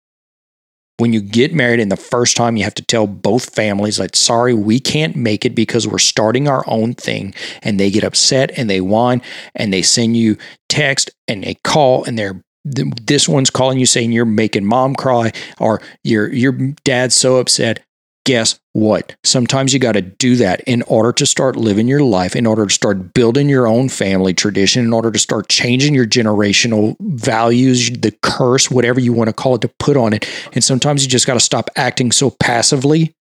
when 0.98 1.12
you 1.12 1.20
get 1.20 1.54
married 1.54 1.80
and 1.80 1.90
the 1.90 1.96
first 1.96 2.36
time 2.36 2.56
you 2.56 2.64
have 2.64 2.74
to 2.74 2.84
tell 2.84 3.06
both 3.06 3.54
families 3.54 3.98
like 3.98 4.14
sorry 4.14 4.52
we 4.52 4.78
can't 4.78 5.16
make 5.16 5.44
it 5.44 5.54
because 5.54 5.88
we're 5.88 5.98
starting 5.98 6.46
our 6.48 6.64
own 6.66 6.94
thing 6.94 7.34
and 7.62 7.80
they 7.80 7.90
get 7.90 8.04
upset 8.04 8.50
and 8.56 8.68
they 8.68 8.80
whine 8.80 9.22
and 9.54 9.72
they 9.72 9.82
send 9.82 10.16
you 10.16 10.36
text 10.68 11.10
and 11.26 11.44
they 11.44 11.54
call 11.64 12.04
and 12.04 12.18
they're 12.18 12.42
this 12.64 13.28
one's 13.28 13.50
calling 13.50 13.78
you 13.78 13.86
saying 13.86 14.12
you're 14.12 14.26
making 14.26 14.64
mom 14.64 14.94
cry 14.94 15.32
or 15.58 15.80
your 16.04 16.30
your 16.32 16.52
dad's 16.84 17.14
so 17.14 17.36
upset 17.36 17.80
guess 18.28 18.60
what? 18.74 19.16
Sometimes 19.24 19.72
you 19.72 19.80
got 19.80 19.92
to 19.92 20.02
do 20.02 20.36
that 20.36 20.60
in 20.66 20.82
order 20.82 21.14
to 21.14 21.24
start 21.24 21.56
living 21.56 21.88
your 21.88 22.02
life, 22.02 22.36
in 22.36 22.44
order 22.44 22.66
to 22.66 22.74
start 22.74 23.14
building 23.14 23.48
your 23.48 23.66
own 23.66 23.88
family 23.88 24.34
tradition, 24.34 24.84
in 24.84 24.92
order 24.92 25.10
to 25.10 25.18
start 25.18 25.48
changing 25.48 25.94
your 25.94 26.04
generational 26.04 26.94
values, 27.00 27.88
the 27.88 28.14
curse, 28.20 28.70
whatever 28.70 29.00
you 29.00 29.14
want 29.14 29.28
to 29.28 29.32
call 29.32 29.54
it, 29.54 29.62
to 29.62 29.70
put 29.78 29.96
on 29.96 30.12
it. 30.12 30.28
And 30.52 30.62
sometimes 30.62 31.02
you 31.02 31.08
just 31.08 31.26
got 31.26 31.34
to 31.34 31.40
stop 31.40 31.70
acting 31.74 32.12
so 32.12 32.28
passively 32.38 33.14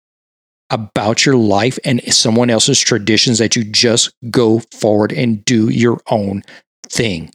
about 0.72 1.24
your 1.24 1.36
life 1.36 1.78
and 1.86 2.02
someone 2.12 2.50
else's 2.50 2.80
traditions 2.80 3.38
that 3.38 3.56
you 3.56 3.64
just 3.64 4.12
go 4.32 4.58
forward 4.72 5.12
and 5.12 5.46
do 5.46 5.70
your 5.70 6.02
own 6.10 6.42
thing. 6.90 7.32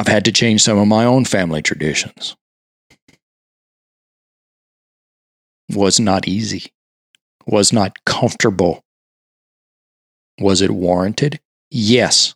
I've 0.00 0.08
had 0.08 0.24
to 0.24 0.32
change 0.32 0.62
some 0.62 0.78
of 0.78 0.88
my 0.88 1.04
own 1.04 1.26
family 1.26 1.60
traditions. 1.60 2.34
Was 5.68 6.00
not 6.00 6.26
easy, 6.26 6.72
was 7.46 7.70
not 7.70 8.02
comfortable. 8.06 8.82
Was 10.40 10.62
it 10.62 10.70
warranted? 10.70 11.38
Yes. 11.70 12.34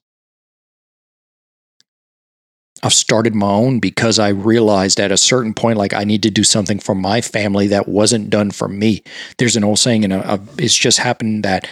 I've 2.82 2.92
started 2.92 3.34
my 3.34 3.48
own 3.48 3.80
because 3.80 4.18
I 4.18 4.28
realized 4.28 5.00
at 5.00 5.10
a 5.10 5.16
certain 5.16 5.54
point, 5.54 5.78
like 5.78 5.94
I 5.94 6.04
need 6.04 6.22
to 6.24 6.30
do 6.30 6.44
something 6.44 6.78
for 6.78 6.94
my 6.94 7.22
family 7.22 7.66
that 7.68 7.88
wasn't 7.88 8.28
done 8.28 8.50
for 8.50 8.68
me. 8.68 9.02
There's 9.38 9.56
an 9.56 9.64
old 9.64 9.78
saying, 9.78 10.04
and 10.04 10.12
uh, 10.12 10.36
it's 10.58 10.76
just 10.76 10.98
happened 10.98 11.44
that 11.44 11.66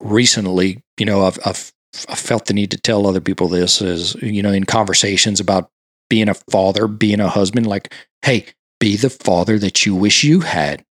recently, 0.00 0.82
you 0.98 1.04
know, 1.04 1.26
I've, 1.26 1.38
I've 1.44 1.74
I 2.08 2.14
felt 2.14 2.46
the 2.46 2.54
need 2.54 2.70
to 2.70 2.78
tell 2.78 3.06
other 3.06 3.20
people 3.20 3.48
this 3.48 3.82
is, 3.82 4.14
you 4.16 4.42
know, 4.42 4.52
in 4.52 4.64
conversations 4.64 5.40
about 5.40 5.70
being 6.08 6.28
a 6.28 6.34
father, 6.34 6.86
being 6.88 7.20
a 7.20 7.28
husband, 7.28 7.66
like, 7.66 7.92
hey, 8.22 8.46
be 8.80 8.96
the 8.96 9.10
father 9.10 9.58
that 9.58 9.84
you 9.86 9.94
wish 9.94 10.24
you 10.24 10.40
had. 10.40 10.84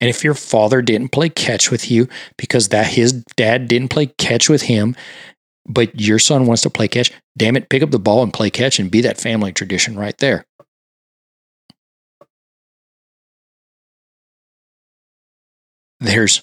And 0.00 0.10
if 0.10 0.24
your 0.24 0.34
father 0.34 0.82
didn't 0.82 1.10
play 1.12 1.28
catch 1.28 1.70
with 1.70 1.90
you 1.90 2.08
because 2.36 2.68
that 2.68 2.88
his 2.88 3.12
dad 3.36 3.68
didn't 3.68 3.88
play 3.90 4.06
catch 4.06 4.48
with 4.48 4.62
him, 4.62 4.96
but 5.66 6.00
your 6.00 6.18
son 6.18 6.46
wants 6.46 6.62
to 6.62 6.70
play 6.70 6.88
catch, 6.88 7.12
damn 7.38 7.56
it, 7.56 7.68
pick 7.68 7.82
up 7.82 7.90
the 7.90 7.98
ball 7.98 8.22
and 8.22 8.32
play 8.32 8.50
catch 8.50 8.78
and 8.78 8.90
be 8.90 9.00
that 9.02 9.20
family 9.20 9.52
tradition 9.52 9.96
right 9.98 10.16
there. 10.18 10.44
There's 16.00 16.42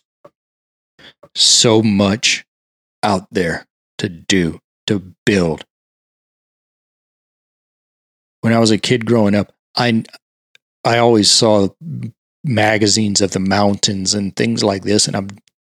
so 1.36 1.84
much 1.84 2.46
out 3.03 3.27
there 3.32 3.65
to 4.00 4.10
do, 4.10 4.60
to 4.88 5.13
build. 5.25 5.65
When 8.41 8.53
I 8.53 8.60
was 8.60 8.72
a 8.72 8.77
kid 8.77 9.06
growing 9.06 9.36
up, 9.36 9.53
I 9.75 10.03
I 10.84 10.98
always 10.98 11.29
saw 11.29 11.70
magazines 12.44 13.22
of 13.22 13.32
the 13.32 13.39
mountains 13.39 14.13
and 14.13 14.36
things 14.36 14.63
like 14.63 14.84
this, 14.84 15.08
and 15.08 15.18
I 15.18 15.24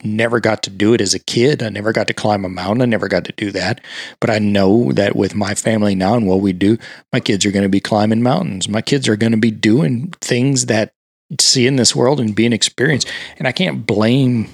never 0.05 0.39
got 0.39 0.63
to 0.63 0.71
do 0.71 0.95
it 0.95 1.01
as 1.01 1.15
a 1.15 1.19
kid. 1.19 1.63
I 1.63 1.71
never 1.71 1.93
got 1.93 2.07
to 2.09 2.15
climb 2.15 2.45
a 2.45 2.49
mountain. 2.49 2.83
I 2.83 2.87
never 2.87 3.09
got 3.09 3.25
to 3.25 3.33
do 3.33 3.51
that. 3.53 3.81
But 4.21 4.31
I 4.31 4.39
know 4.39 4.93
that 4.93 5.17
with 5.17 5.35
my 5.35 5.55
family 5.55 5.95
now 5.95 6.15
and 6.15 6.27
what 6.27 6.41
we 6.41 6.53
do, 6.53 6.79
my 7.13 7.21
kids 7.21 7.45
are 7.45 7.51
going 7.51 7.65
to 7.65 7.69
be 7.69 7.81
climbing 7.81 8.23
mountains. 8.23 8.69
My 8.69 8.83
kids 8.83 9.09
are 9.09 9.17
going 9.17 9.33
to 9.33 9.39
be 9.39 9.51
doing 9.51 10.13
things 10.21 10.67
that 10.67 10.93
see 11.41 11.67
in 11.67 11.77
this 11.77 11.95
world 11.95 12.21
and 12.21 12.35
being 12.35 12.53
experienced. 12.53 13.11
And 13.39 13.49
I 13.49 13.53
can't 13.53 13.87
blame 13.87 14.49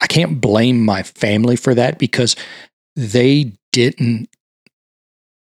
I 0.00 0.06
can't 0.06 0.40
blame 0.40 0.84
my 0.84 1.02
family 1.02 1.56
for 1.56 1.74
that 1.74 1.98
because 1.98 2.36
they 2.94 3.52
didn't 3.72 4.28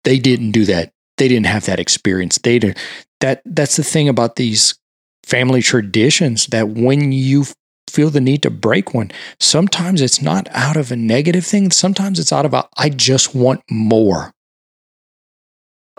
they 0.03 0.19
didn't 0.19 0.51
do 0.51 0.65
that. 0.65 0.93
They 1.17 1.27
didn't 1.27 1.47
have 1.47 1.65
that 1.65 1.79
experience. 1.79 2.37
They 2.37 2.59
did 2.59 2.77
that 3.19 3.41
that's 3.45 3.75
the 3.75 3.83
thing 3.83 4.07
about 4.07 4.37
these 4.37 4.77
family 5.23 5.61
traditions 5.61 6.47
that 6.47 6.69
when 6.69 7.11
you 7.11 7.45
feel 7.89 8.09
the 8.09 8.21
need 8.21 8.43
to 8.43 8.49
break 8.49 8.93
one, 8.93 9.11
sometimes 9.39 10.01
it's 10.01 10.21
not 10.21 10.47
out 10.51 10.77
of 10.77 10.91
a 10.91 10.95
negative 10.95 11.45
thing, 11.45 11.71
sometimes 11.71 12.19
it's 12.19 12.31
out 12.31 12.45
of 12.45 12.53
a 12.53 12.67
I 12.77 12.89
just 12.89 13.35
want 13.35 13.61
more. 13.69 14.31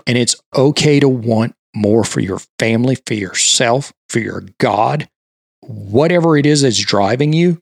And 0.07 0.17
it's 0.17 0.37
okay 0.57 0.99
to 0.99 1.09
want 1.09 1.55
more 1.75 2.05
for 2.05 2.21
your 2.21 2.41
family, 2.59 2.97
for 3.07 3.15
yourself, 3.15 3.93
for 4.09 4.19
your 4.19 4.45
God, 4.59 5.09
whatever 5.61 6.37
it 6.37 6.47
is 6.47 6.63
that's 6.63 6.79
driving 6.79 7.33
you. 7.33 7.61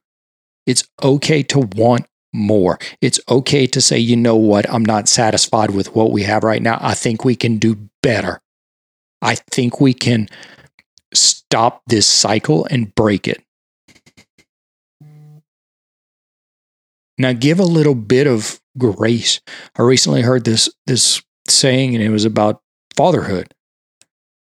It's 0.68 0.86
okay 1.02 1.42
to 1.44 1.60
want 1.76 2.06
more. 2.34 2.78
It's 3.00 3.18
okay 3.26 3.66
to 3.68 3.80
say, 3.80 3.98
you 3.98 4.16
know 4.16 4.36
what, 4.36 4.68
I'm 4.70 4.84
not 4.84 5.08
satisfied 5.08 5.70
with 5.70 5.94
what 5.94 6.12
we 6.12 6.24
have 6.24 6.44
right 6.44 6.60
now. 6.60 6.76
I 6.82 6.92
think 6.92 7.24
we 7.24 7.34
can 7.34 7.56
do 7.56 7.88
better. 8.02 8.42
I 9.22 9.36
think 9.36 9.80
we 9.80 9.94
can 9.94 10.28
stop 11.14 11.82
this 11.86 12.06
cycle 12.06 12.66
and 12.70 12.94
break 12.94 13.26
it. 13.26 13.42
Now 17.16 17.32
give 17.32 17.58
a 17.58 17.64
little 17.64 17.94
bit 17.94 18.26
of 18.26 18.60
grace. 18.76 19.40
I 19.76 19.82
recently 19.82 20.20
heard 20.20 20.44
this 20.44 20.68
this 20.86 21.22
saying 21.48 21.94
and 21.94 22.04
it 22.04 22.10
was 22.10 22.26
about 22.26 22.60
fatherhood. 22.94 23.54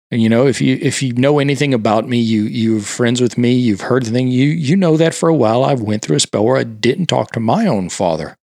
And 0.09 0.21
you 0.21 0.29
know, 0.29 0.47
if 0.47 0.61
you 0.61 0.77
if 0.81 1.03
you 1.03 1.13
know 1.13 1.39
anything 1.39 1.73
about 1.73 2.07
me, 2.07 2.17
you 2.17 2.43
you're 2.43 2.79
friends 2.79 3.19
with 3.19 3.37
me, 3.37 3.53
you've 3.53 3.81
heard 3.81 4.05
the 4.05 4.11
thing, 4.11 4.29
you 4.29 4.45
you 4.45 4.75
know 4.75 4.95
that 4.97 5.13
for 5.13 5.27
a 5.27 5.35
while 5.35 5.65
I've 5.65 5.81
went 5.81 6.01
through 6.03 6.15
a 6.15 6.21
spell 6.21 6.45
where 6.45 6.57
I 6.57 6.63
didn't 6.63 7.07
talk 7.07 7.31
to 7.33 7.39
my 7.39 7.67
own 7.67 7.89
father. 7.89 8.37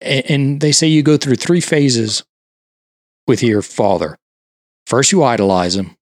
And, 0.00 0.24
and 0.28 0.60
they 0.60 0.72
say 0.72 0.88
you 0.88 1.02
go 1.02 1.16
through 1.16 1.36
three 1.36 1.60
phases 1.60 2.24
with 3.28 3.42
your 3.42 3.62
father. 3.62 4.18
First 4.86 5.12
you 5.12 5.22
idolize 5.22 5.76
him, 5.76 5.96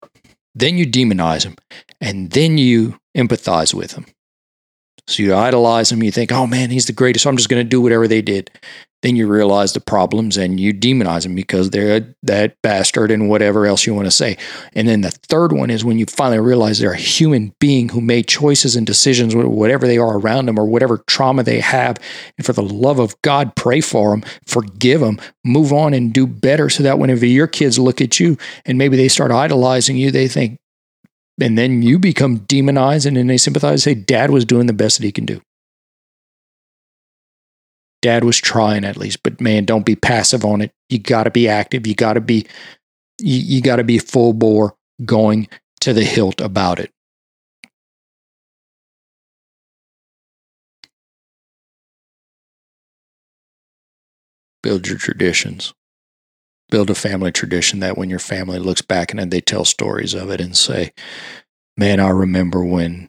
then 0.55 0.79
you 0.79 0.87
demonize 0.87 1.45
him, 1.45 1.57
and 2.01 2.31
then 2.31 2.57
you 2.57 2.99
empathize 3.15 3.75
with 3.75 3.93
him. 3.93 4.07
So 5.07 5.23
you 5.23 5.35
idolize 5.35 5.93
him, 5.93 6.03
you 6.03 6.11
think, 6.11 6.33
oh 6.33 6.47
man, 6.47 6.71
he's 6.71 6.87
the 6.87 6.93
greatest. 6.93 7.25
So 7.25 7.31
I'm 7.31 7.37
just 7.37 7.49
going 7.49 7.63
to 7.63 7.69
do 7.69 7.81
whatever 7.81 8.09
they 8.09 8.23
did. 8.23 8.51
Then 9.03 9.17
you 9.17 9.27
realize 9.27 9.73
the 9.73 9.81
problems 9.81 10.37
and 10.37 10.61
you 10.61 10.75
demonize 10.75 11.23
them 11.23 11.35
because 11.35 11.71
they're 11.71 12.15
that 12.23 12.57
bastard 12.63 13.11
and 13.11 13.29
whatever 13.29 13.67
else 13.67 13.87
you 13.87 13.95
want 13.95 14.07
to 14.07 14.11
say. 14.11 14.37
And 14.75 14.87
then 14.87 15.01
the 15.01 15.11
third 15.11 15.53
one 15.53 15.71
is 15.71 15.85
when 15.85 15.99
you 15.99 16.07
finally 16.07 16.41
realize 16.41 16.79
they're 16.79 16.93
a 16.93 16.97
human 16.97 17.55
being 17.61 17.89
who 17.89 18.01
made 18.01 18.29
choices 18.29 18.77
and 18.77 18.87
decisions, 18.87 19.35
whatever 19.35 19.87
they 19.87 19.99
are 19.99 20.19
around 20.19 20.47
them 20.47 20.59
or 20.59 20.67
whatever 20.67 20.99
trauma 21.07 21.43
they 21.43 21.61
have. 21.61 21.97
And 22.37 22.45
for 22.45 22.53
the 22.53 22.63
love 22.63 22.99
of 22.99 23.21
God, 23.23 23.57
pray 23.57 23.81
for 23.81 24.11
them, 24.11 24.23
forgive 24.47 25.01
them, 25.01 25.19
move 25.45 25.73
on 25.73 25.95
and 25.95 26.13
do 26.13 26.27
better 26.27 26.69
so 26.69 26.83
that 26.83 26.99
whenever 26.99 27.25
your 27.25 27.47
kids 27.47 27.79
look 27.79 28.01
at 28.01 28.21
you 28.21 28.37
and 28.67 28.77
maybe 28.77 28.97
they 28.97 29.09
start 29.09 29.31
idolizing 29.31 29.97
you, 29.97 30.11
they 30.11 30.29
think, 30.29 30.59
and 31.41 31.57
then 31.57 31.81
you 31.81 31.99
become 31.99 32.39
demonized 32.41 33.07
and 33.07 33.17
then 33.17 33.29
they 33.29 33.39
sympathize, 33.39 33.83
say, 33.83 33.95
Dad 33.95 34.31
was 34.31 34.45
doing 34.45 34.67
the 34.67 34.75
best 34.75 34.99
that 34.99 35.05
he 35.05 35.13
can 35.13 35.25
do. 35.25 35.41
Dad 38.03 38.25
was 38.25 38.39
trying 38.39 38.85
at 38.85 38.97
least, 38.97 39.23
but 39.23 39.41
man, 39.41 39.65
don't 39.65 39.85
be 39.85 39.97
passive 39.97 40.45
on 40.45 40.61
it. 40.63 40.73
You 40.89 40.99
got 40.99 41.25
to 41.25 41.31
be 41.31 41.49
active. 41.49 41.87
You 41.87 41.95
got 41.95 42.15
to 42.15 42.21
be, 42.21 42.47
you, 43.21 43.39
you 43.39 43.61
got 43.61 43.77
to 43.77 43.85
be 43.85 43.99
full 43.99 44.33
bore 44.33 44.75
going 45.05 45.49
to 45.81 45.93
the 45.93 46.05
hilt 46.05 46.41
about 46.41 46.81
it. 46.81 46.91
Build 54.63 54.89
your 54.89 54.99
traditions. 54.99 55.73
Build 56.71 56.91
a 56.91 56.95
family 56.95 57.33
tradition 57.33 57.81
that 57.81 57.99
when 57.99 58.11
your 58.11 58.19
family 58.19 58.59
looks 58.59 58.83
back 58.83 59.13
and 59.13 59.31
they 59.31 59.41
tell 59.41 59.65
stories 59.65 60.15
of 60.15 60.31
it 60.31 60.41
and 60.41 60.57
say, 60.57 60.93
Man, 61.77 61.99
I 61.99 62.11
remember 62.11 62.65
when 62.65 63.09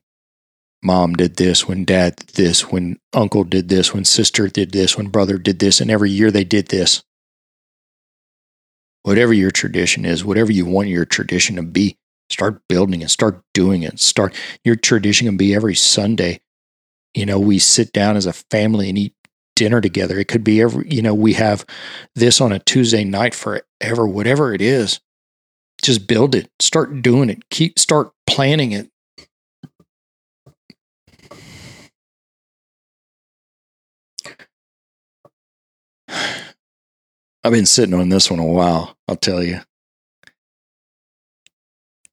mom 0.84 1.14
did 1.14 1.36
this, 1.36 1.68
when 1.68 1.86
dad 1.86 2.16
did 2.16 2.30
this, 2.30 2.72
when 2.72 3.00
uncle 3.14 3.44
did 3.44 3.70
this, 3.70 3.94
when 3.94 4.06
sister 4.06 4.48
did 4.48 4.72
this, 4.72 4.98
when 4.98 5.08
brother 5.08 5.38
did 5.38 5.60
this, 5.60 5.80
and 5.82 5.92
every 5.92 6.10
year 6.10 6.32
they 6.32 6.44
did 6.44 6.68
this. 6.68 7.04
Whatever 9.04 9.34
your 9.34 9.52
tradition 9.52 10.06
is, 10.06 10.24
whatever 10.24 10.52
you 10.52 10.66
want 10.66 10.90
your 10.90 11.06
tradition 11.06 11.56
to 11.56 11.64
be, 11.64 11.98
start 12.30 12.62
building 12.68 13.02
it, 13.02 13.10
start 13.10 13.42
doing 13.54 13.84
it. 13.84 14.00
Start 14.00 14.36
your 14.64 14.76
tradition 14.76 15.28
can 15.28 15.38
be 15.38 15.56
every 15.56 15.76
Sunday. 15.76 16.42
You 17.14 17.26
know, 17.26 17.40
we 17.40 17.60
sit 17.60 17.92
down 17.92 18.16
as 18.16 18.26
a 18.26 18.34
family 18.34 18.90
and 18.90 18.98
eat 18.98 19.16
dinner 19.56 19.82
together. 19.82 20.18
It 20.20 20.28
could 20.28 20.44
be 20.44 20.62
every, 20.62 20.88
you 20.90 21.02
know, 21.02 21.14
we 21.14 21.34
have 21.34 21.66
this 22.16 22.40
on 22.40 22.52
a 22.52 22.60
Tuesday 22.60 23.04
night 23.04 23.36
forever, 23.36 24.08
whatever 24.08 24.54
it 24.54 24.62
is. 24.62 25.00
Just 25.82 26.08
build 26.08 26.36
it. 26.36 26.50
Start 26.60 27.02
doing 27.02 27.30
it. 27.30 27.50
Keep 27.50 27.80
start 27.80 28.12
planning 28.28 28.72
it. 28.72 28.90
I've 37.44 37.52
been 37.52 37.66
sitting 37.66 37.94
on 37.94 38.10
this 38.10 38.30
one 38.30 38.40
a 38.40 38.46
while, 38.46 38.96
I'll 39.08 39.16
tell 39.16 39.44
you. 39.44 39.62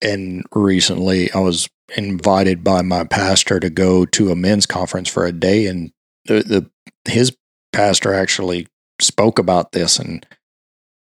And 0.00 0.44
recently 0.52 1.30
I 1.32 1.40
was 1.40 1.68
invited 1.96 2.62
by 2.62 2.82
my 2.82 3.04
pastor 3.04 3.58
to 3.60 3.70
go 3.70 4.04
to 4.04 4.30
a 4.30 4.36
men's 4.36 4.66
conference 4.66 5.08
for 5.08 5.26
a 5.26 5.32
day 5.32 5.66
and 5.66 5.92
the, 6.26 6.42
the 6.42 7.10
his 7.10 7.36
pastor 7.72 8.12
actually 8.12 8.66
spoke 9.00 9.38
about 9.38 9.72
this 9.72 9.98
and 9.98 10.26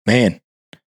man 0.05 0.39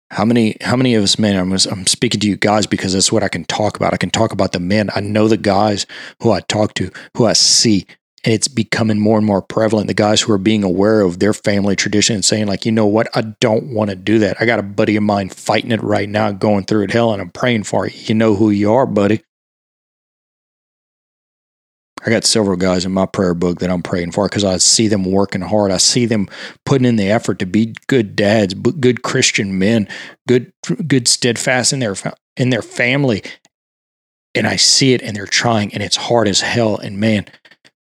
how 0.09 0.25
many 0.25 0.57
how 0.61 0.75
many 0.75 0.95
of 0.95 1.03
us 1.03 1.19
men 1.19 1.35
I'm, 1.35 1.51
I'm 1.51 1.85
speaking 1.85 2.19
to 2.21 2.27
you 2.27 2.37
guys 2.37 2.65
because 2.65 2.93
that's 2.93 3.11
what 3.11 3.23
I 3.23 3.27
can 3.27 3.43
talk 3.45 3.75
about 3.77 3.93
I 3.93 3.97
can 3.97 4.09
talk 4.09 4.31
about 4.31 4.51
the 4.53 4.59
men 4.59 4.89
I 4.95 5.01
know 5.01 5.27
the 5.27 5.37
guys 5.37 5.85
who 6.21 6.31
I 6.31 6.39
talk 6.41 6.73
to 6.75 6.89
who 7.15 7.25
I 7.25 7.33
see 7.33 7.85
and 8.27 8.33
it's 8.33 8.49
becoming 8.49 8.99
more 8.99 9.17
and 9.17 9.25
more 9.25 9.41
prevalent. 9.41 9.87
The 9.87 9.93
guys 9.93 10.19
who 10.19 10.33
are 10.33 10.37
being 10.37 10.61
aware 10.61 10.99
of 10.99 11.19
their 11.19 11.31
family 11.31 11.77
tradition 11.77 12.13
and 12.13 12.25
saying, 12.25 12.47
like, 12.47 12.65
you 12.65 12.73
know 12.73 12.85
what, 12.85 13.07
I 13.15 13.21
don't 13.21 13.73
want 13.73 13.89
to 13.89 13.95
do 13.95 14.19
that. 14.19 14.35
I 14.41 14.45
got 14.45 14.59
a 14.59 14.63
buddy 14.63 14.97
of 14.97 15.03
mine 15.03 15.29
fighting 15.29 15.71
it 15.71 15.81
right 15.81 16.09
now, 16.09 16.31
going 16.31 16.65
through 16.65 16.83
it 16.83 16.91
hell, 16.91 17.13
and 17.13 17.21
I'm 17.21 17.29
praying 17.29 17.63
for 17.63 17.87
you. 17.87 17.93
You 17.95 18.15
know 18.15 18.35
who 18.35 18.49
you 18.49 18.73
are, 18.73 18.85
buddy. 18.85 19.23
I 22.05 22.09
got 22.09 22.25
several 22.25 22.57
guys 22.57 22.83
in 22.83 22.91
my 22.91 23.05
prayer 23.05 23.33
book 23.33 23.59
that 23.59 23.69
I'm 23.69 23.81
praying 23.81 24.11
for 24.11 24.27
because 24.27 24.43
I 24.43 24.57
see 24.57 24.89
them 24.89 25.05
working 25.05 25.39
hard. 25.39 25.71
I 25.71 25.77
see 25.77 26.05
them 26.05 26.27
putting 26.65 26.83
in 26.85 26.97
the 26.97 27.09
effort 27.09 27.39
to 27.39 27.45
be 27.45 27.75
good 27.87 28.17
dads, 28.17 28.53
good 28.53 29.03
Christian 29.03 29.57
men, 29.57 29.87
good, 30.27 30.51
good 30.85 31.07
steadfast 31.07 31.71
in 31.71 31.79
their 31.79 31.95
in 32.35 32.49
their 32.49 32.61
family, 32.61 33.23
and 34.35 34.45
I 34.45 34.57
see 34.57 34.93
it, 34.93 35.01
and 35.01 35.15
they're 35.15 35.25
trying, 35.25 35.73
and 35.73 35.81
it's 35.81 35.95
hard 35.95 36.27
as 36.27 36.41
hell. 36.41 36.77
And 36.77 36.99
man, 36.99 37.25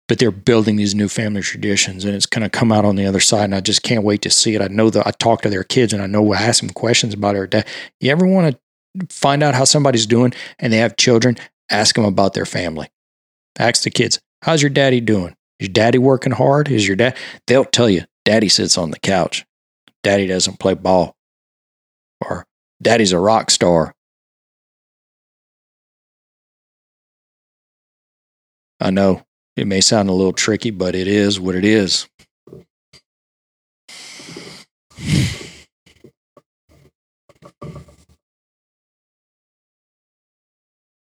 but 0.07 0.19
they're 0.19 0.31
building 0.31 0.77
these 0.77 0.95
new 0.95 1.09
family 1.09 1.41
traditions 1.41 2.05
and 2.05 2.15
it's 2.15 2.25
going 2.25 2.43
to 2.43 2.49
come 2.49 2.71
out 2.71 2.85
on 2.85 2.95
the 2.95 3.05
other 3.05 3.19
side 3.19 3.45
and 3.45 3.55
i 3.55 3.59
just 3.59 3.83
can't 3.83 4.03
wait 4.03 4.21
to 4.21 4.29
see 4.29 4.55
it. 4.55 4.61
I 4.61 4.67
know 4.67 4.89
that 4.89 5.05
i 5.05 5.11
talk 5.11 5.41
to 5.41 5.49
their 5.49 5.63
kids 5.63 5.93
and 5.93 6.01
i 6.01 6.07
know 6.07 6.33
i 6.33 6.37
ask 6.37 6.61
them 6.61 6.69
questions 6.69 7.13
about 7.13 7.35
it. 7.35 7.49
Dad 7.49 7.67
you 7.99 8.12
ever 8.12 8.25
want 8.25 8.55
to 8.55 9.08
find 9.10 9.43
out 9.43 9.53
how 9.53 9.63
somebody's 9.63 10.05
doing 10.05 10.34
and 10.60 10.71
they 10.71 10.77
have 10.77 10.95
children 10.97 11.38
ask 11.69 11.95
them 11.95 12.05
about 12.05 12.34
their 12.34 12.45
family. 12.45 12.89
Ask 13.60 13.84
the 13.84 13.89
kids 13.89 14.19
how's 14.41 14.62
your 14.62 14.69
daddy 14.69 15.01
doing? 15.01 15.36
Is 15.60 15.67
your 15.67 15.73
daddy 15.73 15.97
working 15.97 16.34
hard? 16.34 16.69
Is 16.69 16.88
your 16.88 16.95
dad 16.95 17.17
they'll 17.47 17.65
tell 17.65 17.89
you 17.89 18.03
daddy 18.25 18.49
sits 18.49 18.77
on 18.77 18.91
the 18.91 18.99
couch. 18.99 19.45
Daddy 20.03 20.27
doesn't 20.27 20.60
play 20.60 20.73
ball. 20.73 21.15
Or 22.21 22.45
daddy's 22.82 23.12
a 23.12 23.19
rock 23.19 23.51
star. 23.51 23.93
I 28.79 28.91
know 28.91 29.26
it 29.58 29.67
may 29.67 29.82
sound 29.82 30.08
a 30.08 30.13
little 30.13 30.34
tricky, 30.34 30.70
but 30.70 30.96
it 30.96 31.08
is 31.08 31.39
what 31.39 31.56
it 31.56 31.65
is. 31.65 32.08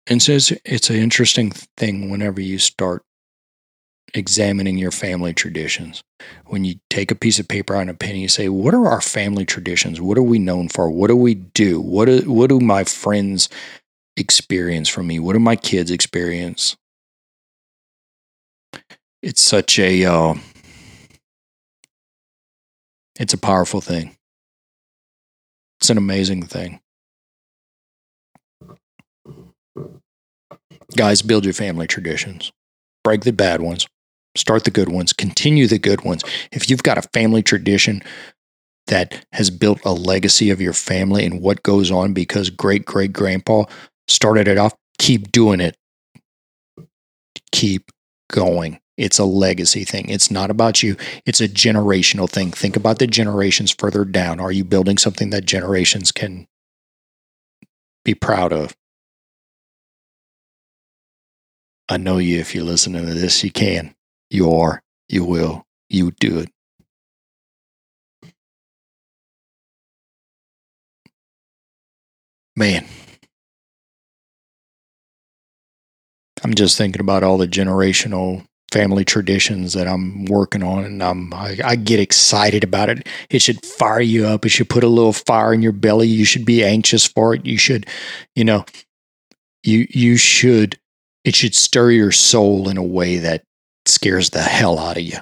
And 0.10 0.22
so 0.22 0.34
it's, 0.34 0.52
it's 0.64 0.90
an 0.90 0.96
interesting 0.96 1.52
thing 1.76 2.10
whenever 2.10 2.40
you 2.40 2.60
start 2.60 3.04
examining 4.14 4.78
your 4.78 4.92
family 4.92 5.34
traditions. 5.34 6.02
When 6.46 6.64
you 6.64 6.76
take 6.90 7.12
a 7.12 7.16
piece 7.16 7.40
of 7.40 7.48
paper 7.48 7.76
and 7.76 7.90
a 7.90 7.94
pen, 7.94 8.16
you 8.16 8.30
say, 8.30 8.48
"What 8.48 8.74
are 8.74 8.88
our 8.88 9.02
family 9.02 9.46
traditions? 9.46 10.00
What 10.00 10.18
are 10.18 10.24
we 10.24 10.40
known 10.40 10.70
for? 10.70 10.90
What 10.90 11.08
do 11.08 11.16
we 11.18 11.34
do? 11.36 11.82
What 11.82 12.06
do, 12.06 12.22
what 12.32 12.48
do 12.48 12.62
my 12.62 12.86
friends 12.86 13.50
experience 14.16 14.88
from 14.88 15.08
me? 15.08 15.20
What 15.20 15.34
do 15.34 15.40
my 15.40 15.58
kids 15.58 15.92
experience? 15.92 16.78
It's 19.22 19.42
such 19.42 19.80
a 19.80 20.06
uh, 20.06 20.36
it's 23.20 23.34
a 23.34 23.38
powerful 23.38 23.82
thing. 23.82 24.16
It's 25.80 25.90
an 25.90 25.98
amazing 25.98 26.44
thing. 26.44 26.80
Guys, 30.96 31.22
build 31.22 31.44
your 31.44 31.54
family 31.54 31.88
traditions. 31.88 32.52
Break 33.04 33.22
the 33.22 33.34
bad 33.34 33.62
ones. 33.62 33.88
Start 34.36 34.64
the 34.64 34.72
good 34.72 34.90
ones. 34.90 35.14
Continue 35.14 35.68
the 35.68 35.80
good 35.80 36.04
ones. 36.04 36.24
If 36.52 36.70
you've 36.70 36.84
got 36.84 36.98
a 36.98 37.10
family 37.14 37.42
tradition 37.42 38.02
that 38.88 39.26
has 39.34 39.50
built 39.50 39.80
a 39.84 39.92
legacy 39.92 40.50
of 40.50 40.62
your 40.62 40.74
family 40.74 41.26
and 41.26 41.42
what 41.42 41.64
goes 41.64 41.92
on 41.92 42.14
because 42.14 42.50
great 42.50 42.86
great 42.86 43.14
grandpa 43.14 43.66
started 44.08 44.48
it 44.48 44.58
off, 44.58 44.74
keep 44.98 45.32
doing 45.32 45.60
it. 45.60 45.76
Keep 47.52 47.92
going. 48.32 48.80
It's 48.98 49.20
a 49.20 49.26
legacy 49.26 49.84
thing. 49.84 50.10
It's 50.10 50.32
not 50.32 50.50
about 50.50 50.82
you. 50.82 50.98
It's 51.26 51.40
a 51.40 51.48
generational 51.48 52.30
thing. 52.30 52.52
Think 52.52 52.76
about 52.76 52.98
the 52.98 53.08
generations 53.08 53.72
further 53.72 54.04
down. 54.04 54.40
Are 54.40 54.52
you 54.52 54.64
building 54.64 54.98
something 54.98 55.30
that 55.30 55.46
generations 55.46 56.12
can 56.12 56.48
be 58.04 58.16
proud 58.16 58.52
of? 58.52 58.76
I 61.90 61.98
know 61.98 62.18
you, 62.18 62.40
if 62.40 62.54
you're 62.54 62.64
listening 62.66 63.06
to 63.06 63.14
this, 63.14 63.44
you 63.44 63.52
can. 63.52 63.96
You 64.30 64.54
are. 64.54 64.82
You 65.08 65.24
will. 65.24 65.66
You 65.90 66.12
do 66.12 66.40
it. 66.40 66.50
Man, 72.56 72.86
I'm 76.44 76.56
just 76.56 76.76
thinking 76.78 77.00
about 77.00 77.24
all 77.24 77.38
the 77.38 77.48
generational 77.48 78.46
family 78.72 79.06
traditions 79.06 79.74
that 79.74 79.88
I'm 79.88 80.26
working 80.26 80.64
on, 80.64 80.84
and 80.84 81.02
I'm 81.02 81.34
I, 81.34 81.58
I, 81.64 81.76
get 81.76 82.00
excited 82.00 82.64
about 82.64 82.90
it. 82.90 83.08
It 83.30 83.42
should 83.42 83.66
fire 83.66 84.02
you 84.02 84.26
up. 84.26 84.46
It 84.46 84.50
should 84.50 84.70
put 84.70 84.84
a 84.84 84.90
little 84.90 85.14
fire 85.14 85.54
in 85.54 85.62
your 85.62 85.72
belly. 85.72 86.08
You 86.08 86.26
should 86.26 86.46
be 86.46 86.64
anxious 86.64 87.06
for 87.06 87.34
it. 87.34 87.46
You 87.46 87.58
should, 87.58 87.88
you 88.36 88.44
know, 88.44 88.66
you 89.64 89.88
you 89.90 90.18
should. 90.18 90.80
It 91.24 91.36
should 91.36 91.56
stir 91.56 91.92
your 91.92 92.12
soul 92.12 92.70
in 92.70 92.78
a 92.78 92.84
way 92.84 93.18
that 93.18 93.44
scares 93.86 94.30
the 94.30 94.42
hell 94.42 94.80
out 94.80 94.98
of 94.98 95.04
you 95.04 95.18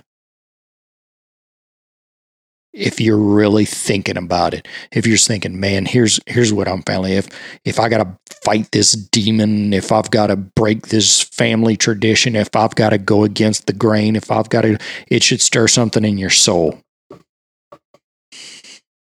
if 2.75 3.01
you're 3.01 3.17
really 3.17 3.65
thinking 3.65 4.17
about 4.17 4.53
it. 4.53 4.67
If 4.91 5.07
you're 5.07 5.17
thinking, 5.17 5.59
man, 5.59 5.85
here's 5.85 6.19
here's 6.27 6.53
what 6.53 6.67
I'm 6.67 6.83
family. 6.83 7.13
If 7.13 7.27
if 7.65 7.79
I 7.79 7.89
gotta 7.89 8.17
fight 8.43 8.71
this 8.71 8.91
demon, 8.91 9.73
if 9.73 9.91
I've 9.91 10.11
gotta 10.11 10.35
break 10.35 10.87
this 10.87 11.21
family 11.23 11.77
tradition, 11.77 12.35
if 12.35 12.55
I've 12.55 12.75
gotta 12.75 12.97
go 12.97 13.23
against 13.23 13.67
the 13.67 13.73
grain, 13.73 14.15
if 14.15 14.29
I've 14.31 14.49
gotta 14.49 14.77
it 15.07 15.23
should 15.23 15.41
stir 15.41 15.67
something 15.67 16.05
in 16.05 16.17
your 16.17 16.29
soul. 16.29 16.79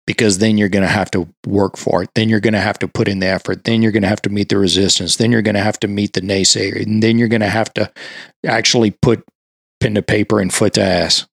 because 0.07 0.39
then 0.39 0.57
you're 0.57 0.69
going 0.69 0.83
to 0.83 0.89
have 0.89 1.11
to 1.11 1.27
work 1.47 1.77
for 1.77 2.03
it. 2.03 2.09
Then 2.15 2.27
you're 2.27 2.39
going 2.39 2.53
to 2.53 2.59
have 2.59 2.79
to 2.79 2.87
put 2.87 3.07
in 3.07 3.19
the 3.19 3.27
effort. 3.27 3.63
Then 3.63 3.81
you're 3.81 3.91
going 3.93 4.03
to 4.03 4.09
have 4.09 4.21
to 4.23 4.29
meet 4.29 4.49
the 4.49 4.57
resistance. 4.57 5.15
Then 5.15 5.31
you're 5.31 5.41
going 5.41 5.55
to 5.55 5.61
have 5.61 5.79
to 5.81 5.87
meet 5.87 6.13
the 6.13 6.21
naysayer. 6.21 6.81
And 6.81 7.01
then 7.01 7.17
you're 7.17 7.27
going 7.27 7.41
to 7.41 7.49
have 7.49 7.73
to 7.75 7.91
actually 8.45 8.91
put 8.91 9.23
pen 9.79 9.95
to 9.95 10.01
paper 10.01 10.41
and 10.41 10.53
foot 10.53 10.73
to 10.73 10.81
ass. 10.81 11.27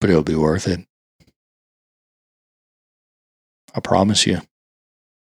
But 0.00 0.10
it'll 0.10 0.22
be 0.22 0.34
worth 0.34 0.68
it. 0.68 0.86
I 3.74 3.80
promise 3.80 4.26
you. 4.26 4.40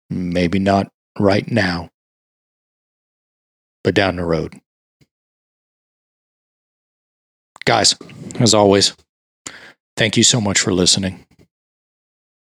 Maybe 0.10 0.60
not 0.60 0.91
right 1.19 1.49
now, 1.49 1.89
but 3.84 3.95
down 3.95 4.17
the 4.17 4.25
road. 4.25 4.60
Guys, 7.65 7.95
as 8.39 8.54
always, 8.54 8.95
thank 9.97 10.17
you 10.17 10.23
so 10.23 10.39
much 10.39 10.60
for 10.60 10.71
listening. 10.71 11.25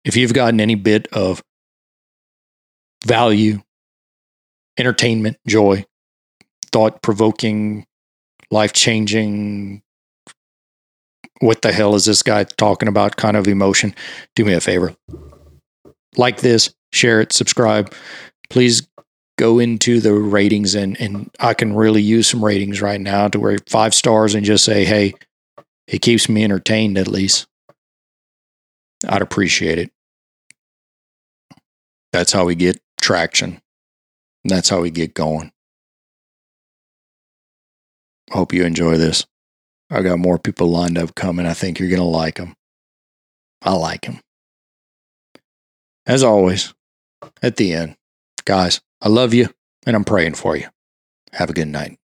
If 0.05 0.15
you've 0.15 0.33
gotten 0.33 0.59
any 0.61 0.75
bit 0.75 1.07
of 1.11 1.41
value, 3.05 3.61
entertainment, 4.77 5.37
joy, 5.47 5.85
thought 6.71 7.01
provoking, 7.01 7.87
life 8.51 8.73
changing, 8.73 9.81
what 11.39 11.61
the 11.61 11.71
hell 11.71 11.95
is 11.95 12.05
this 12.05 12.23
guy 12.23 12.43
talking 12.43 12.89
about 12.89 13.15
kind 13.15 13.37
of 13.37 13.47
emotion, 13.47 13.95
do 14.35 14.45
me 14.45 14.53
a 14.53 14.61
favor. 14.61 14.95
Like 16.17 16.41
this, 16.41 16.73
share 16.91 17.21
it, 17.21 17.31
subscribe. 17.33 17.93
Please 18.49 18.87
go 19.37 19.59
into 19.59 20.01
the 20.01 20.13
ratings 20.13 20.75
and 20.75 20.99
and 20.99 21.31
I 21.39 21.53
can 21.53 21.73
really 21.73 22.01
use 22.01 22.27
some 22.27 22.43
ratings 22.43 22.81
right 22.81 22.99
now 22.99 23.29
to 23.29 23.39
where 23.39 23.57
five 23.69 23.93
stars 23.93 24.35
and 24.35 24.45
just 24.45 24.65
say, 24.65 24.83
hey, 24.83 25.13
it 25.87 26.01
keeps 26.01 26.27
me 26.27 26.43
entertained 26.43 26.97
at 26.97 27.07
least. 27.07 27.47
I'd 29.07 29.21
appreciate 29.21 29.77
it. 29.77 29.91
That's 32.11 32.33
how 32.33 32.45
we 32.45 32.55
get 32.55 32.81
traction. 32.99 33.61
That's 34.43 34.69
how 34.69 34.81
we 34.81 34.89
get 34.89 35.13
going. 35.13 35.51
Hope 38.31 38.51
you 38.51 38.65
enjoy 38.65 38.97
this. 38.97 39.25
I 39.89 40.01
got 40.01 40.19
more 40.19 40.37
people 40.37 40.67
lined 40.67 40.97
up 40.97 41.15
coming. 41.15 41.45
I 41.45 41.53
think 41.53 41.79
you're 41.79 41.89
going 41.89 41.99
to 41.99 42.05
like 42.05 42.35
them. 42.35 42.55
I 43.61 43.73
like 43.73 44.01
them. 44.01 44.19
As 46.05 46.23
always, 46.23 46.73
at 47.41 47.57
the 47.57 47.73
end, 47.73 47.95
guys, 48.45 48.81
I 49.01 49.09
love 49.09 49.33
you 49.33 49.49
and 49.85 49.95
I'm 49.95 50.05
praying 50.05 50.35
for 50.35 50.55
you. 50.55 50.67
Have 51.33 51.49
a 51.49 51.53
good 51.53 51.67
night. 51.67 51.97